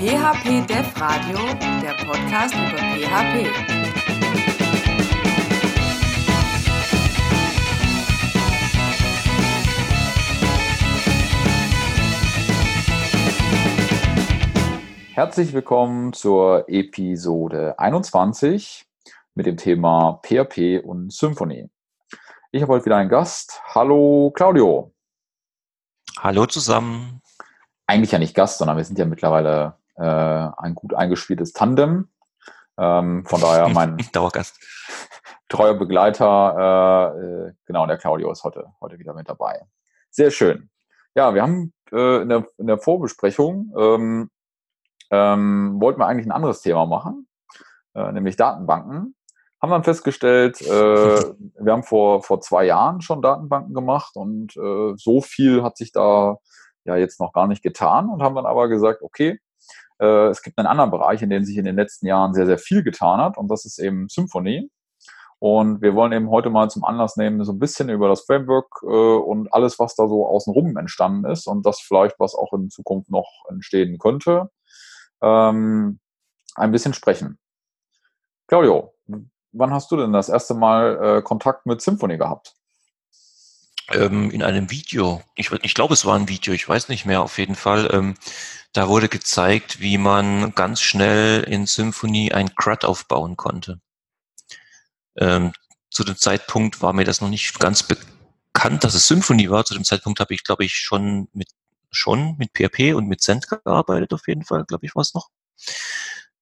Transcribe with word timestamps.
PHP 0.00 0.66
Dev 0.66 0.98
Radio, 0.98 1.36
der 1.82 1.92
Podcast 2.06 2.54
über 2.54 2.78
PHP. 2.78 3.44
Herzlich 15.12 15.52
willkommen 15.52 16.14
zur 16.14 16.64
Episode 16.66 17.78
21 17.78 18.86
mit 19.34 19.44
dem 19.44 19.58
Thema 19.58 20.18
PHP 20.22 20.82
und 20.82 21.12
Symfony. 21.12 21.68
Ich 22.52 22.62
habe 22.62 22.72
heute 22.72 22.86
wieder 22.86 22.96
einen 22.96 23.10
Gast. 23.10 23.60
Hallo 23.74 24.32
Claudio. 24.34 24.94
Hallo 26.18 26.46
zusammen. 26.46 27.20
Eigentlich 27.86 28.12
ja 28.12 28.18
nicht 28.18 28.34
Gast, 28.34 28.56
sondern 28.56 28.78
wir 28.78 28.84
sind 28.84 28.98
ja 28.98 29.04
mittlerweile 29.04 29.78
äh, 30.00 30.48
ein 30.56 30.74
gut 30.74 30.94
eingespieltes 30.94 31.52
Tandem. 31.52 32.08
Ähm, 32.78 33.24
von 33.26 33.40
daher 33.40 33.68
mein 33.74 33.98
Dauergast. 34.12 34.58
treuer 35.48 35.74
Begleiter, 35.74 37.14
äh, 37.16 37.20
äh, 37.20 37.52
genau, 37.66 37.86
der 37.86 37.98
Claudio 37.98 38.32
ist 38.32 38.44
heute, 38.44 38.72
heute 38.80 38.98
wieder 38.98 39.12
mit 39.12 39.28
dabei. 39.28 39.60
Sehr 40.10 40.30
schön. 40.30 40.70
Ja, 41.14 41.34
wir 41.34 41.42
haben 41.42 41.72
äh, 41.92 42.22
in, 42.22 42.28
der, 42.28 42.46
in 42.56 42.66
der 42.66 42.78
Vorbesprechung 42.78 43.72
ähm, 43.76 44.30
ähm, 45.10 45.76
wollten 45.80 46.00
wir 46.00 46.06
eigentlich 46.06 46.26
ein 46.26 46.32
anderes 46.32 46.62
Thema 46.62 46.86
machen, 46.86 47.28
äh, 47.94 48.12
nämlich 48.12 48.36
Datenbanken. 48.36 49.16
Haben 49.60 49.70
dann 49.70 49.84
festgestellt, 49.84 50.62
äh, 50.62 50.66
wir 51.58 51.72
haben 51.72 51.82
vor, 51.82 52.22
vor 52.22 52.40
zwei 52.40 52.64
Jahren 52.64 53.02
schon 53.02 53.20
Datenbanken 53.20 53.74
gemacht 53.74 54.16
und 54.16 54.56
äh, 54.56 54.94
so 54.96 55.20
viel 55.20 55.62
hat 55.62 55.76
sich 55.76 55.92
da 55.92 56.38
ja 56.84 56.96
jetzt 56.96 57.20
noch 57.20 57.32
gar 57.32 57.46
nicht 57.46 57.62
getan 57.62 58.08
und 58.08 58.22
haben 58.22 58.36
dann 58.36 58.46
aber 58.46 58.68
gesagt, 58.68 59.02
okay, 59.02 59.38
äh, 60.00 60.28
es 60.28 60.42
gibt 60.42 60.58
einen 60.58 60.66
anderen 60.66 60.90
Bereich, 60.90 61.22
in 61.22 61.30
dem 61.30 61.44
sich 61.44 61.56
in 61.56 61.64
den 61.64 61.76
letzten 61.76 62.06
Jahren 62.06 62.34
sehr, 62.34 62.46
sehr 62.46 62.58
viel 62.58 62.82
getan 62.82 63.20
hat 63.20 63.38
und 63.38 63.48
das 63.48 63.64
ist 63.64 63.78
eben 63.78 64.08
Symphony. 64.08 64.70
Und 65.38 65.80
wir 65.80 65.94
wollen 65.94 66.12
eben 66.12 66.28
heute 66.28 66.50
mal 66.50 66.68
zum 66.68 66.84
Anlass 66.84 67.16
nehmen, 67.16 67.42
so 67.44 67.52
ein 67.52 67.58
bisschen 67.58 67.88
über 67.88 68.08
das 68.08 68.26
Framework 68.26 68.82
äh, 68.82 68.86
und 68.86 69.52
alles, 69.54 69.78
was 69.78 69.94
da 69.94 70.06
so 70.06 70.26
außenrum 70.26 70.76
entstanden 70.76 71.24
ist 71.30 71.46
und 71.46 71.64
das 71.64 71.80
vielleicht, 71.80 72.20
was 72.20 72.34
auch 72.34 72.52
in 72.52 72.68
Zukunft 72.68 73.10
noch 73.10 73.28
entstehen 73.48 73.98
könnte, 73.98 74.50
ähm, 75.22 75.98
ein 76.56 76.72
bisschen 76.72 76.92
sprechen. 76.92 77.38
Claudio, 78.48 78.92
wann 79.52 79.72
hast 79.72 79.90
du 79.90 79.96
denn 79.96 80.12
das 80.12 80.28
erste 80.28 80.54
Mal 80.54 81.18
äh, 81.18 81.22
Kontakt 81.22 81.64
mit 81.64 81.80
Symphony 81.80 82.18
gehabt? 82.18 82.54
Ähm, 83.90 84.30
in 84.30 84.42
einem 84.42 84.70
Video. 84.70 85.22
Ich, 85.34 85.50
ich 85.62 85.74
glaube, 85.74 85.94
es 85.94 86.04
war 86.04 86.16
ein 86.16 86.28
Video, 86.28 86.52
ich 86.54 86.68
weiß 86.68 86.88
nicht 86.88 87.06
mehr 87.06 87.22
auf 87.22 87.38
jeden 87.38 87.56
Fall. 87.56 87.88
Ähm, 87.92 88.14
da 88.72 88.88
wurde 88.88 89.08
gezeigt, 89.08 89.80
wie 89.80 89.98
man 89.98 90.54
ganz 90.54 90.80
schnell 90.80 91.42
in 91.42 91.66
Symphony 91.66 92.32
ein 92.32 92.54
CRUD 92.54 92.84
aufbauen 92.84 93.36
konnte. 93.36 93.80
Ähm, 95.16 95.52
zu 95.90 96.04
dem 96.04 96.16
Zeitpunkt 96.16 96.82
war 96.82 96.92
mir 96.92 97.04
das 97.04 97.20
noch 97.20 97.28
nicht 97.28 97.58
ganz 97.58 97.82
bekannt, 97.82 98.84
dass 98.84 98.94
es 98.94 99.08
Symphony 99.08 99.50
war. 99.50 99.64
Zu 99.64 99.74
dem 99.74 99.84
Zeitpunkt 99.84 100.20
habe 100.20 100.34
ich, 100.34 100.44
glaube 100.44 100.64
ich, 100.64 100.76
schon 100.76 101.28
mit 101.32 101.48
schon 101.90 102.36
mit 102.38 102.50
PHP 102.54 102.94
und 102.94 103.08
mit 103.08 103.20
Cent 103.20 103.48
gearbeitet, 103.48 104.12
auf 104.12 104.28
jeden 104.28 104.44
Fall, 104.44 104.64
glaube 104.64 104.86
ich, 104.86 104.94
war 104.94 105.02
es 105.02 105.14
noch. 105.14 105.28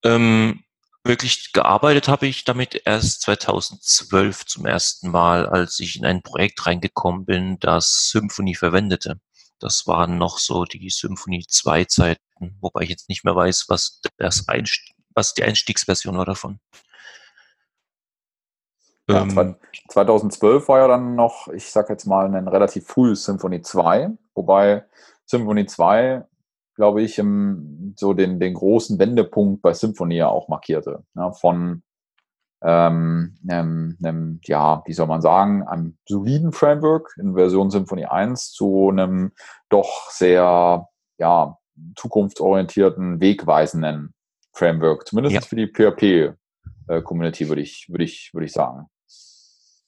Ähm, 0.04 0.62
wirklich 1.08 1.52
gearbeitet 1.52 2.06
habe 2.06 2.26
ich 2.26 2.44
damit 2.44 2.82
erst 2.84 3.22
2012 3.22 4.46
zum 4.46 4.66
ersten 4.66 5.10
Mal, 5.10 5.46
als 5.46 5.80
ich 5.80 5.96
in 5.96 6.04
ein 6.04 6.22
Projekt 6.22 6.66
reingekommen 6.66 7.24
bin, 7.24 7.58
das 7.58 8.10
Symphony 8.10 8.54
verwendete. 8.54 9.20
Das 9.58 9.88
waren 9.88 10.18
noch 10.18 10.38
so 10.38 10.64
die 10.64 10.88
Symphony 10.90 11.44
2 11.48 11.86
Zeiten, 11.86 12.56
wobei 12.60 12.82
ich 12.82 12.90
jetzt 12.90 13.08
nicht 13.08 13.24
mehr 13.24 13.34
weiß, 13.34 13.64
was 13.68 14.00
das 14.18 14.48
Einst 14.48 14.92
was 15.18 15.34
die 15.34 15.42
Einstiegsversion 15.42 16.16
war 16.16 16.24
davon. 16.24 16.60
Ja, 19.10 19.22
ähm, 19.22 19.56
2012 19.88 20.68
war 20.68 20.78
ja 20.78 20.86
dann 20.86 21.16
noch, 21.16 21.48
ich 21.48 21.70
sag 21.70 21.88
jetzt 21.88 22.06
mal, 22.06 22.32
ein 22.32 22.46
relativ 22.46 22.86
frühes 22.86 23.24
Symphony 23.24 23.62
2, 23.62 24.10
wobei 24.34 24.84
Symphony 25.24 25.66
2, 25.66 26.24
glaube 26.78 27.02
ich, 27.02 27.18
im, 27.18 27.92
so 27.96 28.12
den, 28.12 28.38
den 28.38 28.54
großen 28.54 29.00
Wendepunkt 29.00 29.62
bei 29.62 29.74
Symphony 29.74 30.18
ja 30.18 30.28
auch 30.28 30.46
markierte. 30.46 31.02
Ja, 31.16 31.32
von 31.32 31.82
ähm, 32.62 33.36
einem, 33.48 33.98
einem, 34.00 34.40
ja, 34.44 34.84
wie 34.86 34.92
soll 34.92 35.08
man 35.08 35.20
sagen, 35.20 35.64
einem 35.64 35.98
soliden 36.08 36.52
Framework 36.52 37.16
in 37.18 37.34
Version 37.34 37.70
Symphony 37.70 38.04
1 38.04 38.52
zu 38.52 38.90
einem 38.90 39.32
doch 39.68 40.08
sehr, 40.10 40.86
ja, 41.18 41.58
zukunftsorientierten, 41.96 43.20
wegweisenden 43.20 44.14
Framework, 44.52 45.08
zumindest 45.08 45.34
ja. 45.34 45.40
für 45.40 45.56
die 45.56 45.66
PHP-Community, 45.66 47.44
äh, 47.44 47.48
würde 47.48 47.60
ich, 47.60 47.88
würde 47.88 48.04
ich, 48.04 48.30
würde 48.32 48.46
ich 48.46 48.52
sagen. 48.52 48.86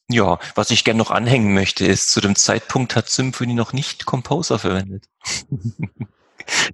Ja, 0.09 0.41
was 0.57 0.73
ich 0.73 0.83
gerne 0.83 0.99
noch 0.99 1.13
anhängen 1.13 1.55
möchte, 1.55 1.87
ist, 1.87 2.11
zu 2.11 2.21
dem 2.21 2.35
Zeitpunkt 2.35 2.97
hat 2.97 3.09
Symfony 3.09 3.55
noch 3.55 3.73
nicht 3.73 4.07
Composer 4.07 4.59
verwendet. 4.59 5.05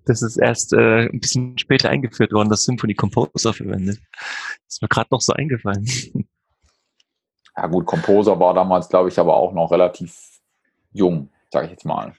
das 0.05 0.23
ist 0.23 0.37
erst 0.37 0.73
äh, 0.73 1.09
ein 1.09 1.21
bisschen 1.21 1.59
später 1.59 1.91
eingeführt 1.91 2.33
worden, 2.33 2.49
dass 2.49 2.65
Symfony 2.65 2.95
Composer 2.95 3.53
verwendet. 3.53 4.01
Das 4.13 4.77
ist 4.77 4.83
mir 4.83 4.89
gerade 4.89 5.09
noch 5.11 5.21
so 5.21 5.33
eingefallen. 5.33 5.87
Ja 7.57 7.67
gut, 7.69 7.87
Composer 7.87 8.39
war 8.39 8.53
damals, 8.55 8.89
glaube 8.89 9.09
ich, 9.09 9.19
aber 9.19 9.37
auch 9.37 9.53
noch 9.53 9.71
relativ 9.71 10.41
jung, 10.93 11.31
sage 11.51 11.67
ich 11.67 11.73
jetzt 11.73 11.87
mal. 11.87 12.15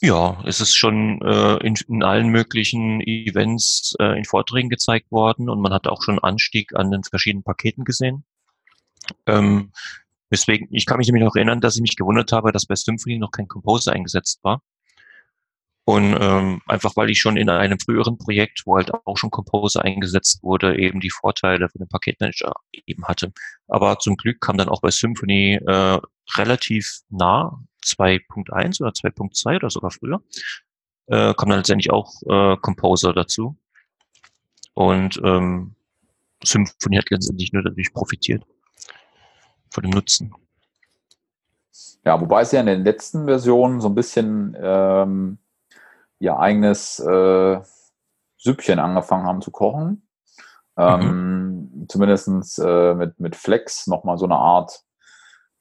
Ja, 0.00 0.42
es 0.44 0.60
ist 0.60 0.74
schon 0.74 1.22
äh, 1.22 1.58
in, 1.64 1.76
in 1.88 2.02
allen 2.02 2.28
möglichen 2.28 3.00
Events 3.00 3.94
äh, 4.00 4.18
in 4.18 4.24
Vorträgen 4.24 4.68
gezeigt 4.68 5.12
worden 5.12 5.48
und 5.48 5.60
man 5.60 5.72
hat 5.72 5.86
auch 5.86 6.02
schon 6.02 6.18
Anstieg 6.18 6.74
an 6.74 6.90
den 6.90 7.04
verschiedenen 7.04 7.44
Paketen 7.44 7.84
gesehen. 7.84 8.24
Ähm, 9.26 9.70
Deswegen, 10.32 10.66
ich 10.70 10.86
kann 10.86 10.96
mich 10.96 11.06
nämlich 11.06 11.24
noch 11.24 11.36
erinnern, 11.36 11.60
dass 11.60 11.76
ich 11.76 11.82
mich 11.82 11.94
gewundert 11.94 12.32
habe, 12.32 12.52
dass 12.52 12.64
bei 12.64 12.74
Symphony 12.74 13.18
noch 13.18 13.32
kein 13.32 13.48
Composer 13.48 13.92
eingesetzt 13.92 14.42
war. 14.42 14.62
Und 15.84 16.16
ähm, 16.20 16.60
einfach 16.68 16.96
weil 16.96 17.10
ich 17.10 17.20
schon 17.20 17.36
in 17.36 17.48
einem 17.48 17.78
früheren 17.80 18.16
Projekt, 18.16 18.62
wo 18.66 18.76
halt 18.76 18.92
auch 19.04 19.16
schon 19.16 19.30
Composer 19.30 19.82
eingesetzt 19.82 20.42
wurde, 20.42 20.78
eben 20.78 21.00
die 21.00 21.10
Vorteile 21.10 21.68
von 21.68 21.80
dem 21.80 21.88
Paketmanager 21.88 22.52
eben 22.86 23.04
hatte. 23.06 23.32
Aber 23.66 23.98
zum 23.98 24.16
Glück 24.16 24.40
kam 24.40 24.56
dann 24.56 24.68
auch 24.68 24.80
bei 24.80 24.90
Symphony 24.90 25.56
äh, 25.66 25.98
relativ 26.36 27.00
nah 27.08 27.58
2.1 27.84 28.80
oder 28.80 28.92
2.2 28.92 29.56
oder 29.56 29.70
sogar 29.70 29.90
früher, 29.90 30.22
äh, 31.06 31.34
kam 31.34 31.48
dann 31.48 31.58
letztendlich 31.58 31.90
auch 31.90 32.12
äh, 32.28 32.56
Composer 32.58 33.12
dazu. 33.12 33.56
Und 34.74 35.20
ähm, 35.24 35.74
Symphony 36.44 36.96
hat 36.96 37.10
letztendlich 37.10 37.52
nur 37.52 37.64
dadurch 37.64 37.92
profitiert 37.92 38.44
von 39.70 39.82
dem 39.82 39.90
Nutzen. 39.90 40.32
Ja, 42.04 42.20
wobei 42.20 42.44
sie 42.44 42.56
ja 42.56 42.60
in 42.60 42.66
den 42.66 42.84
letzten 42.84 43.26
Versionen 43.26 43.80
so 43.80 43.88
ein 43.88 43.94
bisschen 43.94 44.56
ähm, 44.60 45.38
ihr 46.22 46.38
eigenes 46.38 47.00
äh, 47.00 47.60
Süppchen 48.38 48.78
angefangen 48.78 49.26
haben 49.26 49.42
zu 49.42 49.50
kochen. 49.50 50.08
Ähm, 50.76 51.70
mhm. 51.80 51.86
Zumindest 51.88 52.58
äh, 52.60 52.94
mit, 52.94 53.18
mit 53.18 53.36
Flex 53.36 53.88
nochmal 53.88 54.18
so 54.18 54.24
eine 54.24 54.36
Art 54.36 54.82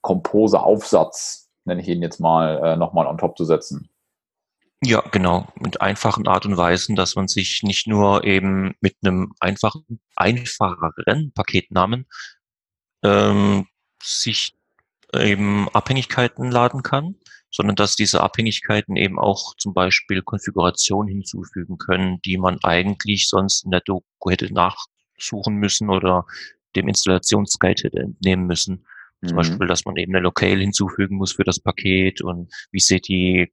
Compose-Aufsatz, 0.01 1.49
nenne 1.65 1.81
ich 1.81 1.87
ihn 1.87 2.01
jetzt 2.01 2.19
mal, 2.19 2.59
äh, 2.63 2.77
nochmal 2.77 3.07
on 3.07 3.17
top 3.17 3.37
zu 3.37 3.43
setzen. 3.43 3.89
Ja, 4.83 5.01
genau. 5.11 5.47
Mit 5.55 5.81
einfachen 5.81 6.27
Art 6.27 6.45
und 6.45 6.57
Weisen, 6.57 6.95
dass 6.95 7.15
man 7.15 7.27
sich 7.27 7.61
nicht 7.63 7.87
nur 7.87 8.23
eben 8.23 8.75
mit 8.81 8.97
einem 9.03 9.33
einfachen, 9.39 9.99
einfacheren 10.15 11.31
Paketnamen 11.33 12.07
ähm, 13.03 13.67
sich 14.01 14.55
eben 15.13 15.69
Abhängigkeiten 15.69 16.49
laden 16.49 16.83
kann, 16.83 17.15
sondern 17.51 17.75
dass 17.75 17.95
diese 17.95 18.21
Abhängigkeiten 18.21 18.95
eben 18.95 19.19
auch 19.19 19.55
zum 19.57 19.73
Beispiel 19.73 20.21
Konfigurationen 20.21 21.09
hinzufügen 21.09 21.77
können, 21.77 22.21
die 22.23 22.37
man 22.37 22.57
eigentlich 22.63 23.27
sonst 23.27 23.65
in 23.65 23.71
der 23.71 23.81
Doku 23.81 24.29
hätte 24.29 24.51
nachsuchen 24.53 25.55
müssen 25.55 25.89
oder 25.89 26.25
dem 26.75 26.87
Installationsguide 26.87 27.83
hätte 27.83 27.99
entnehmen 27.99 28.47
müssen. 28.47 28.85
Zum 29.21 29.33
mhm. 29.33 29.35
Beispiel, 29.35 29.67
dass 29.67 29.85
man 29.85 29.97
eben 29.97 30.15
eine 30.15 30.23
Locale 30.23 30.61
hinzufügen 30.61 31.17
muss 31.17 31.33
für 31.33 31.43
das 31.43 31.59
Paket 31.59 32.21
und 32.21 32.51
wie 32.71 32.79
sieht 32.79 33.07
die, 33.07 33.51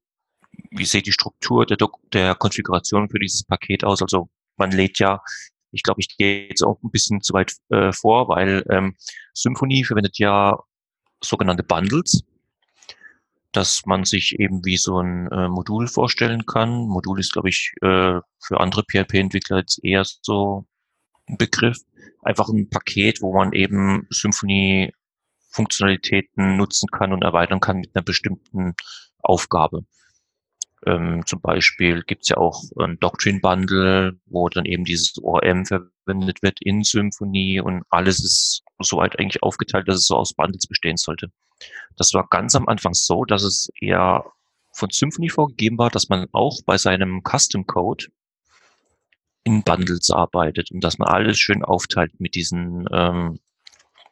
wie 0.70 0.84
sieht 0.86 1.06
die 1.06 1.12
Struktur 1.12 1.66
der, 1.66 1.76
Dok 1.76 1.98
der 2.12 2.34
Konfiguration 2.34 3.10
für 3.10 3.18
dieses 3.18 3.44
Paket 3.44 3.84
aus. 3.84 4.00
Also 4.00 4.28
man 4.56 4.70
lädt 4.70 4.98
ja 4.98 5.20
ich 5.70 5.82
glaube, 5.82 6.00
ich 6.00 6.16
gehe 6.16 6.48
jetzt 6.48 6.62
auch 6.62 6.82
ein 6.82 6.90
bisschen 6.90 7.20
zu 7.20 7.32
weit 7.34 7.52
äh, 7.70 7.92
vor, 7.92 8.28
weil 8.28 8.64
ähm, 8.70 8.96
Symfony 9.34 9.84
verwendet 9.84 10.18
ja 10.18 10.58
sogenannte 11.22 11.62
Bundles, 11.62 12.24
dass 13.52 13.82
man 13.86 14.04
sich 14.04 14.38
eben 14.38 14.64
wie 14.64 14.76
so 14.76 15.00
ein 15.00 15.28
äh, 15.32 15.48
Modul 15.48 15.88
vorstellen 15.88 16.44
kann. 16.46 16.86
Modul 16.86 17.20
ist, 17.20 17.32
glaube 17.32 17.48
ich, 17.48 17.72
äh, 17.80 18.20
für 18.40 18.60
andere 18.60 18.84
PHP-Entwickler 18.84 19.58
jetzt 19.58 19.82
eher 19.82 20.04
so 20.22 20.66
ein 21.26 21.38
Begriff. 21.38 21.78
Einfach 22.22 22.48
ein 22.48 22.68
Paket, 22.68 23.22
wo 23.22 23.34
man 23.34 23.52
eben 23.52 24.06
Symfony 24.10 24.92
Funktionalitäten 25.50 26.56
nutzen 26.56 26.88
kann 26.90 27.12
und 27.12 27.22
erweitern 27.22 27.60
kann 27.60 27.78
mit 27.78 27.90
einer 27.94 28.04
bestimmten 28.04 28.74
Aufgabe. 29.22 29.84
Ähm, 30.86 31.24
zum 31.26 31.40
Beispiel 31.40 32.02
gibt's 32.02 32.28
ja 32.28 32.36
auch 32.36 32.62
ein 32.78 32.98
Doctrine 33.00 33.40
Bundle, 33.40 34.18
wo 34.26 34.48
dann 34.48 34.64
eben 34.64 34.84
dieses 34.84 35.18
ORM 35.22 35.66
verwendet 35.66 36.42
wird 36.42 36.58
in 36.60 36.84
Symfony 36.84 37.60
und 37.60 37.82
alles 37.88 38.20
ist 38.20 38.62
soweit 38.78 39.18
eigentlich 39.18 39.42
aufgeteilt, 39.42 39.88
dass 39.88 39.96
es 39.96 40.06
so 40.06 40.16
aus 40.16 40.34
Bundles 40.34 40.66
bestehen 40.66 40.96
sollte. 40.96 41.30
Das 41.96 42.14
war 42.14 42.26
ganz 42.28 42.54
am 42.54 42.68
Anfang 42.68 42.94
so, 42.94 43.24
dass 43.24 43.42
es 43.42 43.70
eher 43.80 44.24
von 44.72 44.90
Symfony 44.90 45.28
vorgegeben 45.28 45.78
war, 45.78 45.90
dass 45.90 46.08
man 46.08 46.28
auch 46.32 46.62
bei 46.64 46.78
seinem 46.78 47.22
Custom 47.22 47.66
Code 47.66 48.06
in 49.44 49.62
Bundles 49.62 50.10
arbeitet 50.10 50.70
und 50.70 50.82
dass 50.84 50.98
man 50.98 51.08
alles 51.08 51.38
schön 51.38 51.64
aufteilt 51.64 52.20
mit 52.20 52.34
diesen 52.34 52.86
ähm, 52.92 53.40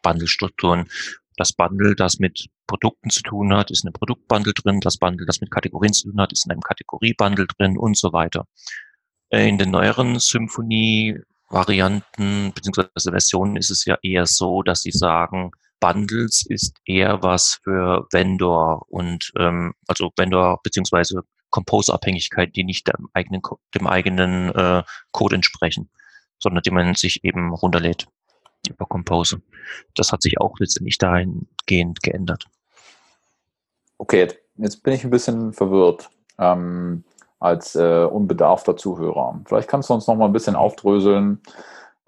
Bundle-Strukturen. 0.03 0.89
Das 1.37 1.53
Bundle, 1.53 1.95
das 1.95 2.19
mit 2.19 2.49
Produkten 2.67 3.11
zu 3.11 3.23
tun 3.23 3.55
hat, 3.55 3.71
ist 3.71 3.85
in 3.85 3.89
einem 3.89 3.95
Produktbundle 3.95 4.55
drin. 4.55 4.81
Das 4.81 4.97
Bundle, 4.97 5.27
das 5.27 5.41
mit 5.41 5.51
Kategorien 5.51 5.93
zu 5.93 6.11
tun 6.11 6.21
hat, 6.21 6.33
ist 6.33 6.47
in 6.47 6.53
einem 6.53 6.63
Kategoriebundle 6.63 7.47
drin 7.47 7.77
und 7.77 7.99
so 7.99 8.13
weiter. 8.13 8.47
Äh, 9.29 9.49
in 9.49 9.59
den 9.59 9.71
neueren 9.71 10.19
Symfony-Varianten 10.19 12.53
bzw. 12.53 13.11
Versionen 13.11 13.57
ist 13.57 13.71
es 13.71 13.85
ja 13.85 13.99
eher 14.03 14.27
so, 14.27 14.63
dass 14.63 14.83
sie 14.83 14.93
sagen, 14.93 15.53
Bundles 15.81 16.45
ist 16.47 16.77
eher 16.85 17.23
was 17.23 17.61
für 17.63 18.07
Vendor 18.11 18.87
und 18.89 19.33
ähm, 19.39 19.75
also 19.87 20.11
Vendor 20.17 20.61
beziehungsweise 20.63 21.23
Compose-Abhängigkeit, 21.51 22.55
die 22.57 22.65
nicht 22.65 22.89
dem 22.89 23.09
eigenen, 23.15 23.43
dem 23.75 23.87
eigenen 23.87 24.51
äh, 24.55 24.83
Code 25.13 25.37
entsprechen, 25.37 25.91
sondern 26.39 26.63
die 26.63 26.71
man 26.71 26.95
sich 26.95 27.25
eben 27.25 27.53
runterlädt 27.53 28.07
über 28.69 28.87
Compose. 28.87 29.41
Das 29.95 30.13
hat 30.13 30.23
sich 30.23 30.41
auch 30.41 30.59
letztendlich 30.59 30.99
dahingehend 30.99 32.03
geändert. 32.03 32.47
Okay, 33.99 34.29
jetzt 34.57 34.83
bin 34.83 34.93
ich 34.93 35.05
ein 35.05 35.11
bisschen 35.11 35.53
verwirrt 35.53 36.11
ähm, 36.39 37.05
als 37.39 37.75
äh, 37.77 38.05
unbedarfter 38.05 38.77
Zuhörer. 38.77 39.41
Vielleicht 39.47 39.69
kannst 39.69 39.89
du 39.89 39.95
uns 39.95 40.07
noch 40.07 40.17
mal 40.17 40.27
ein 40.27 40.33
bisschen 40.33 40.57
aufdröseln, 40.57 41.41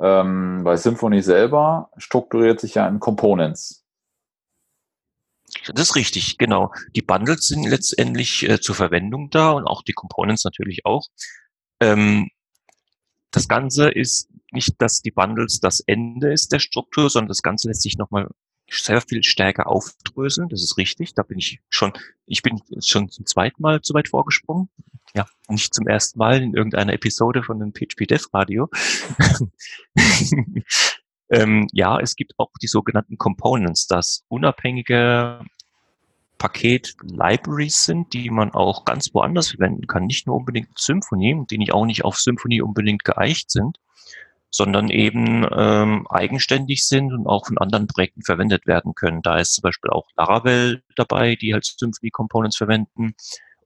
ähm, 0.00 0.64
weil 0.64 0.76
Symfony 0.76 1.22
selber 1.22 1.90
strukturiert 1.96 2.60
sich 2.60 2.74
ja 2.74 2.86
in 2.88 3.00
Components. 3.00 3.84
Das 5.66 5.90
ist 5.90 5.96
richtig, 5.96 6.38
genau. 6.38 6.72
Die 6.94 7.02
Bundles 7.02 7.48
sind 7.48 7.64
letztendlich 7.64 8.48
äh, 8.48 8.60
zur 8.60 8.74
Verwendung 8.74 9.30
da 9.30 9.52
und 9.52 9.66
auch 9.66 9.82
die 9.82 9.92
Components 9.92 10.44
natürlich 10.44 10.84
auch. 10.84 11.08
Ähm, 11.80 12.28
das 13.30 13.48
Ganze 13.48 13.88
ist 13.88 14.28
nicht, 14.52 14.80
dass 14.80 15.00
die 15.00 15.10
Bundles 15.10 15.60
das 15.60 15.80
Ende 15.80 16.32
ist 16.32 16.52
der 16.52 16.58
Struktur, 16.58 17.10
sondern 17.10 17.28
das 17.28 17.42
Ganze 17.42 17.68
lässt 17.68 17.82
sich 17.82 17.98
nochmal 17.98 18.28
sehr 18.70 19.00
viel 19.00 19.22
stärker 19.22 19.66
aufdröseln. 19.66 20.48
Das 20.48 20.62
ist 20.62 20.76
richtig. 20.76 21.14
Da 21.14 21.22
bin 21.22 21.38
ich 21.38 21.60
schon, 21.68 21.92
ich 22.26 22.42
bin 22.42 22.60
schon 22.84 23.08
zum 23.08 23.26
zweiten 23.26 23.62
Mal 23.62 23.80
zu 23.80 23.94
weit 23.94 24.08
vorgesprungen. 24.08 24.68
Ja, 25.14 25.26
nicht 25.48 25.74
zum 25.74 25.86
ersten 25.86 26.18
Mal 26.18 26.42
in 26.42 26.54
irgendeiner 26.54 26.92
Episode 26.92 27.42
von 27.42 27.58
dem 27.58 27.72
PHP 27.72 28.06
Dev 28.06 28.26
Radio. 28.32 28.68
ähm, 31.30 31.66
ja, 31.72 31.98
es 31.98 32.14
gibt 32.14 32.34
auch 32.36 32.50
die 32.60 32.66
sogenannten 32.66 33.16
Components, 33.16 33.86
das 33.86 34.24
unabhängige 34.28 35.40
Paket-Libraries 36.36 37.84
sind, 37.84 38.12
die 38.12 38.30
man 38.30 38.52
auch 38.52 38.84
ganz 38.84 39.12
woanders 39.12 39.48
verwenden 39.48 39.86
kann. 39.86 40.06
Nicht 40.06 40.26
nur 40.26 40.36
unbedingt 40.36 40.78
Symfony, 40.78 41.44
die 41.50 41.58
nicht 41.58 41.72
auch 41.72 41.84
nicht 41.84 42.04
auf 42.04 42.16
Symfony 42.16 42.62
unbedingt 42.62 43.04
geeicht 43.04 43.50
sind, 43.50 43.78
sondern 44.50 44.88
eben 44.88 45.46
ähm, 45.52 46.06
eigenständig 46.08 46.86
sind 46.86 47.12
und 47.12 47.26
auch 47.26 47.46
von 47.46 47.58
anderen 47.58 47.86
Projekten 47.86 48.22
verwendet 48.22 48.66
werden 48.66 48.94
können. 48.94 49.22
Da 49.22 49.38
ist 49.38 49.54
zum 49.54 49.62
Beispiel 49.62 49.90
auch 49.90 50.06
Laravel 50.16 50.82
dabei, 50.96 51.36
die 51.36 51.52
halt 51.52 51.64
Symfony 51.64 52.10
Components 52.10 52.56
verwenden. 52.56 53.14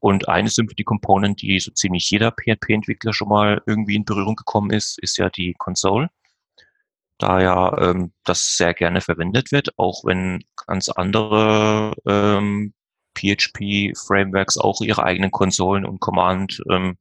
Und 0.00 0.28
eine 0.28 0.48
Symfony 0.48 0.82
Component, 0.82 1.40
die 1.42 1.60
so 1.60 1.70
ziemlich 1.70 2.10
jeder 2.10 2.32
PHP-Entwickler 2.32 3.12
schon 3.12 3.28
mal 3.28 3.62
irgendwie 3.66 3.94
in 3.94 4.04
Berührung 4.04 4.34
gekommen 4.34 4.70
ist, 4.70 4.98
ist 5.00 5.16
ja 5.16 5.30
die 5.30 5.54
Console. 5.56 6.08
Da 7.18 7.40
ja 7.40 7.78
ähm, 7.78 8.12
das 8.24 8.56
sehr 8.56 8.74
gerne 8.74 9.00
verwendet 9.00 9.52
wird, 9.52 9.78
auch 9.78 10.04
wenn 10.04 10.42
ganz 10.66 10.88
andere 10.88 11.94
ähm, 12.04 12.74
PHP-Frameworks 13.16 14.58
auch 14.58 14.80
ihre 14.80 15.04
eigenen 15.04 15.30
Konsolen 15.30 15.84
und 15.84 16.00
Command 16.00 16.60
ähm, 16.68 16.98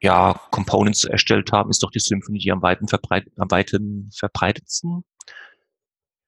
ja, 0.00 0.40
Components 0.50 1.04
erstellt 1.04 1.50
haben, 1.52 1.70
ist 1.70 1.82
doch 1.82 1.90
die 1.90 1.98
Symphony 1.98 2.50
am 2.50 2.62
weiten 2.62 2.88
verbreit, 2.88 3.26
am 3.36 3.50
weiten 3.50 4.10
verbreitetsten. 4.14 5.04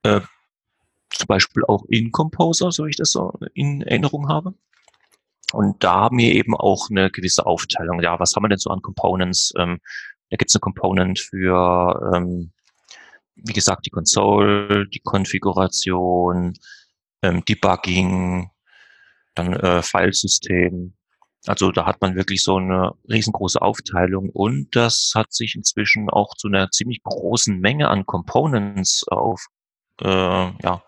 Äh, 0.03 0.21
zum 1.11 1.27
Beispiel 1.27 1.65
auch 1.67 1.85
in 1.89 2.13
Composer, 2.13 2.73
so 2.73 2.87
ich 2.87 2.97
das 2.97 3.13
so 3.13 3.33
in 3.55 3.83
Erinnerung 3.83 4.29
habe. 4.29 4.55
Und 5.53 5.83
da 5.83 5.95
haben 5.95 6.19
wir 6.19 6.33
eben 6.33 6.55
auch 6.55 6.89
eine 6.91 7.11
gewisse 7.11 7.47
Aufteilung. 7.47 8.01
Ja, 8.01 8.19
was 8.21 8.35
haben 8.35 8.45
wir 8.45 8.49
denn 8.49 8.59
so 8.59 8.71
an 8.71 8.83
Components? 8.83 9.53
Ähm, 9.59 9.81
da 10.31 10.37
gibt 10.37 10.51
es 10.51 10.55
eine 10.55 10.61
Component 10.61 11.19
für, 11.19 12.13
ähm, 12.15 12.53
wie 13.35 13.53
gesagt, 13.53 13.87
die 13.87 13.91
Console, 13.91 14.87
die 14.89 15.01
Konfiguration, 15.01 16.55
ähm, 17.23 17.45
Debugging, 17.45 18.51
dann 19.35 19.55
äh, 19.55 19.83
Filesystem, 19.83 20.95
also 21.47 21.73
da 21.73 21.87
hat 21.87 22.01
man 22.01 22.17
wirklich 22.17 22.43
so 22.45 22.57
eine 22.57 22.93
riesengroße 23.09 23.61
Aufteilung 23.63 24.29
und 24.31 24.77
das 24.77 25.13
hat 25.15 25.33
sich 25.33 25.55
inzwischen 25.55 26.11
auch 26.11 26.35
zu 26.35 26.49
einer 26.49 26.71
ziemlich 26.71 27.03
großen 27.03 27.59
Menge 27.59 27.89
an 27.89 28.05
Components 28.05 29.07
auf, 29.09 29.47
äh, 30.03 30.07
ja, 30.07 30.83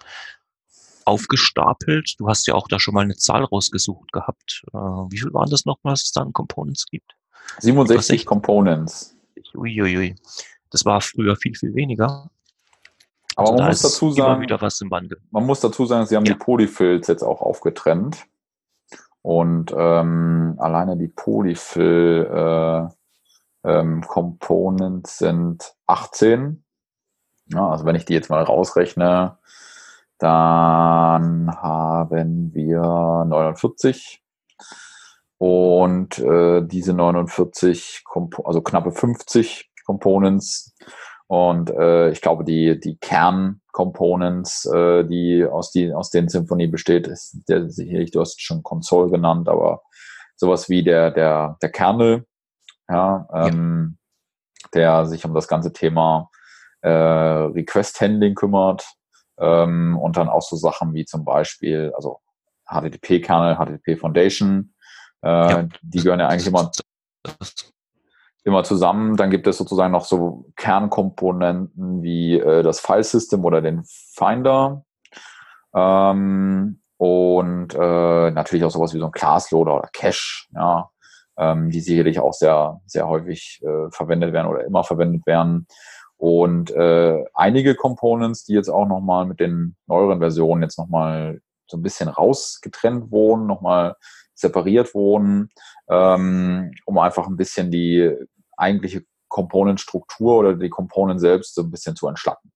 aufgestapelt. 1.05 2.15
Du 2.19 2.29
hast 2.29 2.47
ja 2.47 2.55
auch 2.55 2.69
da 2.69 2.79
schon 2.79 2.95
mal 2.95 3.05
eine 3.05 3.17
Zahl 3.17 3.45
rausgesucht 3.45 4.13
gehabt. 4.13 4.63
Äh, 4.73 4.77
wie 4.77 5.19
viel 5.19 5.33
waren 5.33 5.51
das 5.51 5.65
nochmal, 5.65 5.95
was 5.95 6.05
es 6.05 6.13
da 6.13 6.21
an 6.21 6.33
Components 6.33 6.87
gibt? 6.87 7.17
67 7.59 8.27
Components. 8.27 9.17
Uiuiui. 9.55 10.17
Das 10.71 10.85
war 10.85 11.01
früher 11.01 11.37
viel, 11.37 11.55
viel 11.55 11.75
weniger. 11.75 12.31
Aber 13.37 13.49
also 13.49 13.59
man 13.59 13.69
muss 13.69 13.83
dazu 13.83 14.11
sagen, 14.11 14.43
wieder 14.43 14.61
was 14.61 14.81
im 14.81 14.91
Wandel. 14.91 15.19
Man 15.31 15.47
muss 15.47 15.61
dazu 15.61 15.87
sagen, 15.87 16.07
sie 16.07 16.17
haben 16.17 16.25
ja. 16.25 16.35
die 16.35 16.39
Polyfills 16.39 17.07
jetzt 17.09 17.23
auch 17.23 17.41
aufgetrennt. 17.41 18.27
Und 19.23 19.73
ähm, 19.77 20.57
alleine 20.59 20.97
die 20.97 21.09
Polyfill 21.09 22.29
äh, 22.33 22.89
ähm, 23.65 24.03
Components 24.03 25.19
sind 25.19 25.75
18. 25.87 26.65
Ja, 27.47 27.69
also 27.69 27.85
wenn 27.85 27.95
ich 27.95 28.05
die 28.05 28.15
jetzt 28.15 28.31
mal 28.31 28.43
rausrechne, 28.43 29.39
dann 30.19 31.51
haben 31.57 32.55
wir 32.55 32.81
49. 32.81 34.23
Und 35.39 36.19
äh, 36.21 36.63
diese 36.65 36.95
49, 36.95 38.03
Compo 38.05 38.45
also 38.45 38.61
knappe 38.61 38.93
50 38.93 39.73
Components. 39.85 40.75
Und 41.33 41.71
äh, 41.71 42.11
ich 42.11 42.21
glaube, 42.21 42.45
die, 42.45 42.79
die 42.79 42.99
Kern 42.99 43.63
Components, 43.73 44.67
äh, 44.67 45.03
die 45.05 45.47
aus, 45.47 45.71
die 45.71 45.91
aus 45.91 46.11
den 46.11 46.29
Symphonie 46.29 46.67
besteht, 46.67 47.07
ist 47.07 47.45
der 47.49 47.71
sicherlich, 47.71 48.11
du 48.11 48.21
hast 48.21 48.43
schon 48.43 48.63
Console 48.63 49.11
genannt, 49.11 49.49
aber 49.49 49.81
sowas 50.37 50.69
wie 50.69 50.85
der, 50.85 51.11
der, 51.11 51.57
der 51.63 51.71
Kernel, 51.71 52.27
ja, 52.87 53.27
ähm, 53.33 53.97
ja. 54.61 54.69
der 54.75 55.07
sich 55.07 55.25
um 55.25 55.33
das 55.33 55.49
ganze 55.49 55.73
Thema 55.73 56.29
äh, 56.83 56.91
Request 56.91 58.03
Handling 58.03 58.35
kümmert 58.35 58.87
ähm, 59.39 59.99
und 59.99 60.19
dann 60.19 60.29
auch 60.29 60.43
so 60.43 60.57
Sachen 60.57 60.93
wie 60.93 61.07
zum 61.07 61.25
Beispiel, 61.25 61.95
also 61.97 62.19
HTTP-Kernel, 62.69 63.57
HTTP 63.57 63.99
Foundation, 63.99 64.75
äh, 65.25 65.29
ja. 65.29 65.69
die 65.81 66.03
gehören 66.03 66.21
ja 66.21 66.29
eigentlich 66.29 66.49
immer 66.49 66.71
immer 68.45 68.65
zusammen. 68.65 69.17
Dann 69.17 69.31
gibt 69.31 69.47
es 69.47 69.59
sozusagen 69.59 69.93
noch 69.93 70.05
so 70.05 70.47
Kernkomponenten 70.57 72.03
wie 72.03 72.39
äh, 72.39 72.63
das 72.63 72.81
Filesystem 72.81 73.45
oder 73.45 73.61
den 73.61 73.83
Finder. 73.85 74.85
Ähm, 75.75 76.81
und 76.97 77.75
äh, 77.75 78.31
natürlich 78.31 78.65
auch 78.65 78.71
sowas 78.71 78.95
wie 78.95 78.99
so 78.99 79.07
ein 79.07 79.13
Classloader 79.13 79.77
oder 79.77 79.89
Cache, 79.93 80.47
ja, 80.55 80.91
ähm, 81.37 81.71
die 81.71 81.81
sicherlich 81.81 82.21
auch 82.21 82.33
sehr, 82.33 82.81
sehr 82.87 83.09
häufig 83.09 83.61
äh, 83.63 83.91
verwendet 83.91 84.33
werden 84.33 84.47
oder 84.47 84.65
immer 84.65 84.85
verwendet 84.85 85.27
werden. 85.27 85.67
Und 86.17 86.71
äh, 86.71 87.25
einige 87.35 87.75
Components, 87.75 88.45
die 88.45 88.55
jetzt 88.55 88.69
auch 88.69 88.87
nochmal 88.87 89.27
mit 89.27 89.41
den 89.41 89.75
neueren 89.89 90.21
Versionen 90.21 90.63
jetzt 90.63 90.79
nochmal 90.79 91.41
so 91.67 91.77
ein 91.77 91.83
bisschen 91.83 92.09
rausgetrennt 92.09 93.11
wurden, 93.11 93.47
nochmal 93.47 93.97
separiert 94.43 94.95
wurden, 94.95 95.49
ähm, 95.89 96.73
um 96.85 96.99
einfach 96.99 97.27
ein 97.27 97.37
bisschen 97.37 97.71
die 97.71 98.13
eigentliche 98.57 99.05
Component-Struktur 99.29 100.37
oder 100.37 100.55
die 100.55 100.69
Component 100.69 101.21
selbst 101.21 101.55
so 101.55 101.63
ein 101.63 101.71
bisschen 101.71 101.97
zu 101.97 102.07
entschlacken. 102.07 102.53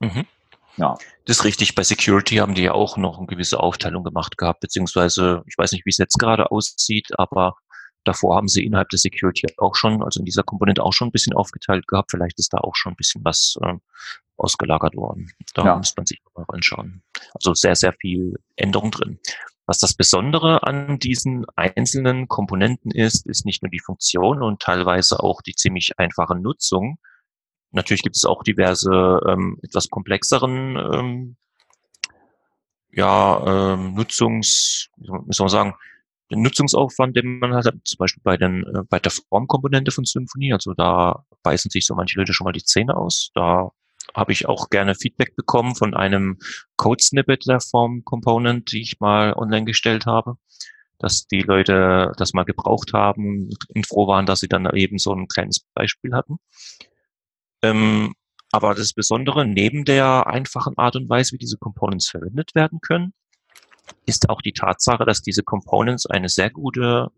Mhm. 0.00 0.26
Ja. 0.76 0.94
Das 1.24 1.38
ist 1.38 1.44
richtig. 1.44 1.74
Bei 1.74 1.82
Security 1.82 2.36
haben 2.36 2.54
die 2.54 2.62
ja 2.62 2.72
auch 2.72 2.96
noch 2.96 3.18
eine 3.18 3.26
gewisse 3.26 3.60
Aufteilung 3.60 4.04
gemacht 4.04 4.38
gehabt, 4.38 4.60
beziehungsweise, 4.60 5.42
ich 5.46 5.56
weiß 5.58 5.72
nicht, 5.72 5.86
wie 5.86 5.90
es 5.90 5.98
jetzt 5.98 6.18
gerade 6.18 6.50
aussieht, 6.50 7.08
aber 7.18 7.56
davor 8.04 8.36
haben 8.36 8.48
sie 8.48 8.64
innerhalb 8.64 8.88
der 8.90 8.98
Security 8.98 9.46
auch 9.58 9.74
schon, 9.74 10.02
also 10.02 10.20
in 10.20 10.26
dieser 10.26 10.42
Komponente 10.42 10.82
auch 10.82 10.92
schon 10.92 11.08
ein 11.08 11.12
bisschen 11.12 11.34
aufgeteilt 11.34 11.88
gehabt. 11.88 12.10
Vielleicht 12.10 12.38
ist 12.38 12.52
da 12.52 12.58
auch 12.58 12.76
schon 12.76 12.92
ein 12.92 12.96
bisschen 12.96 13.24
was 13.24 13.56
äh, 13.62 13.74
ausgelagert 14.36 14.96
worden. 14.96 15.30
Da 15.54 15.64
ja. 15.64 15.76
muss 15.76 15.96
man 15.96 16.06
sich 16.06 16.20
mal 16.34 16.44
anschauen. 16.48 17.02
Also 17.34 17.54
sehr, 17.54 17.74
sehr 17.74 17.92
viel 17.92 18.34
Änderung 18.56 18.90
drin. 18.90 19.18
Was 19.66 19.78
das 19.78 19.94
Besondere 19.94 20.62
an 20.62 20.98
diesen 20.98 21.44
einzelnen 21.56 22.28
Komponenten 22.28 22.92
ist, 22.92 23.26
ist 23.26 23.44
nicht 23.44 23.62
nur 23.62 23.70
die 23.70 23.80
Funktion 23.80 24.42
und 24.42 24.60
teilweise 24.60 25.20
auch 25.20 25.42
die 25.42 25.54
ziemlich 25.54 25.98
einfache 25.98 26.36
Nutzung. 26.36 26.98
Natürlich 27.72 28.02
gibt 28.02 28.16
es 28.16 28.24
auch 28.24 28.44
diverse 28.44 29.20
ähm, 29.26 29.58
etwas 29.62 29.90
komplexeren 29.90 30.76
ähm, 30.76 31.36
ja, 32.92 33.74
ähm, 33.74 33.94
Nutzungs, 33.94 34.88
soll 34.98 35.44
man 35.44 35.48
sagen, 35.48 35.74
den 36.30 36.42
Nutzungsaufwand, 36.42 37.16
den 37.16 37.38
man 37.38 37.54
hat, 37.54 37.64
zum 37.84 37.98
Beispiel 37.98 38.22
bei, 38.22 38.36
den, 38.36 38.64
äh, 38.64 38.82
bei 38.88 38.98
der 38.98 39.12
Formkomponente 39.12 39.90
von 39.90 40.04
Symfony. 40.04 40.52
Also 40.52 40.74
da 40.74 41.24
beißen 41.42 41.70
sich 41.70 41.86
so 41.86 41.94
manche 41.94 42.18
Leute 42.18 42.32
schon 42.32 42.46
mal 42.46 42.52
die 42.52 42.64
Zähne 42.64 42.96
aus. 42.96 43.30
Da 43.34 43.70
habe 44.14 44.32
ich 44.32 44.46
auch 44.46 44.70
gerne 44.70 44.94
Feedback 44.94 45.36
bekommen 45.36 45.74
von 45.74 45.94
einem 45.94 46.38
Code-Snippet 46.76 47.46
der 47.46 47.60
Form-Component, 47.60 48.72
die 48.72 48.82
ich 48.82 49.00
mal 49.00 49.34
online 49.34 49.64
gestellt 49.64 50.06
habe, 50.06 50.36
dass 50.98 51.26
die 51.26 51.42
Leute 51.42 52.12
das 52.16 52.32
mal 52.32 52.44
gebraucht 52.44 52.92
haben 52.92 53.50
und 53.74 53.86
froh 53.86 54.06
waren, 54.06 54.26
dass 54.26 54.40
sie 54.40 54.48
dann 54.48 54.68
eben 54.74 54.98
so 54.98 55.12
ein 55.12 55.28
kleines 55.28 55.66
Beispiel 55.74 56.14
hatten. 56.14 56.38
Ähm, 57.62 58.14
aber 58.52 58.74
das 58.74 58.92
Besondere, 58.92 59.46
neben 59.46 59.84
der 59.84 60.26
einfachen 60.26 60.78
Art 60.78 60.96
und 60.96 61.08
Weise, 61.08 61.32
wie 61.32 61.38
diese 61.38 61.58
Components 61.58 62.08
verwendet 62.08 62.54
werden 62.54 62.80
können, 62.80 63.12
ist 64.06 64.30
auch 64.30 64.40
die 64.40 64.52
Tatsache, 64.52 65.04
dass 65.04 65.22
diese 65.22 65.42
Components 65.42 66.06
eine 66.06 66.28
sehr 66.28 66.50
gute 66.50 67.10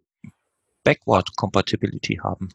Backward 0.85 1.37
Compatibility 1.37 2.21
haben. 2.23 2.49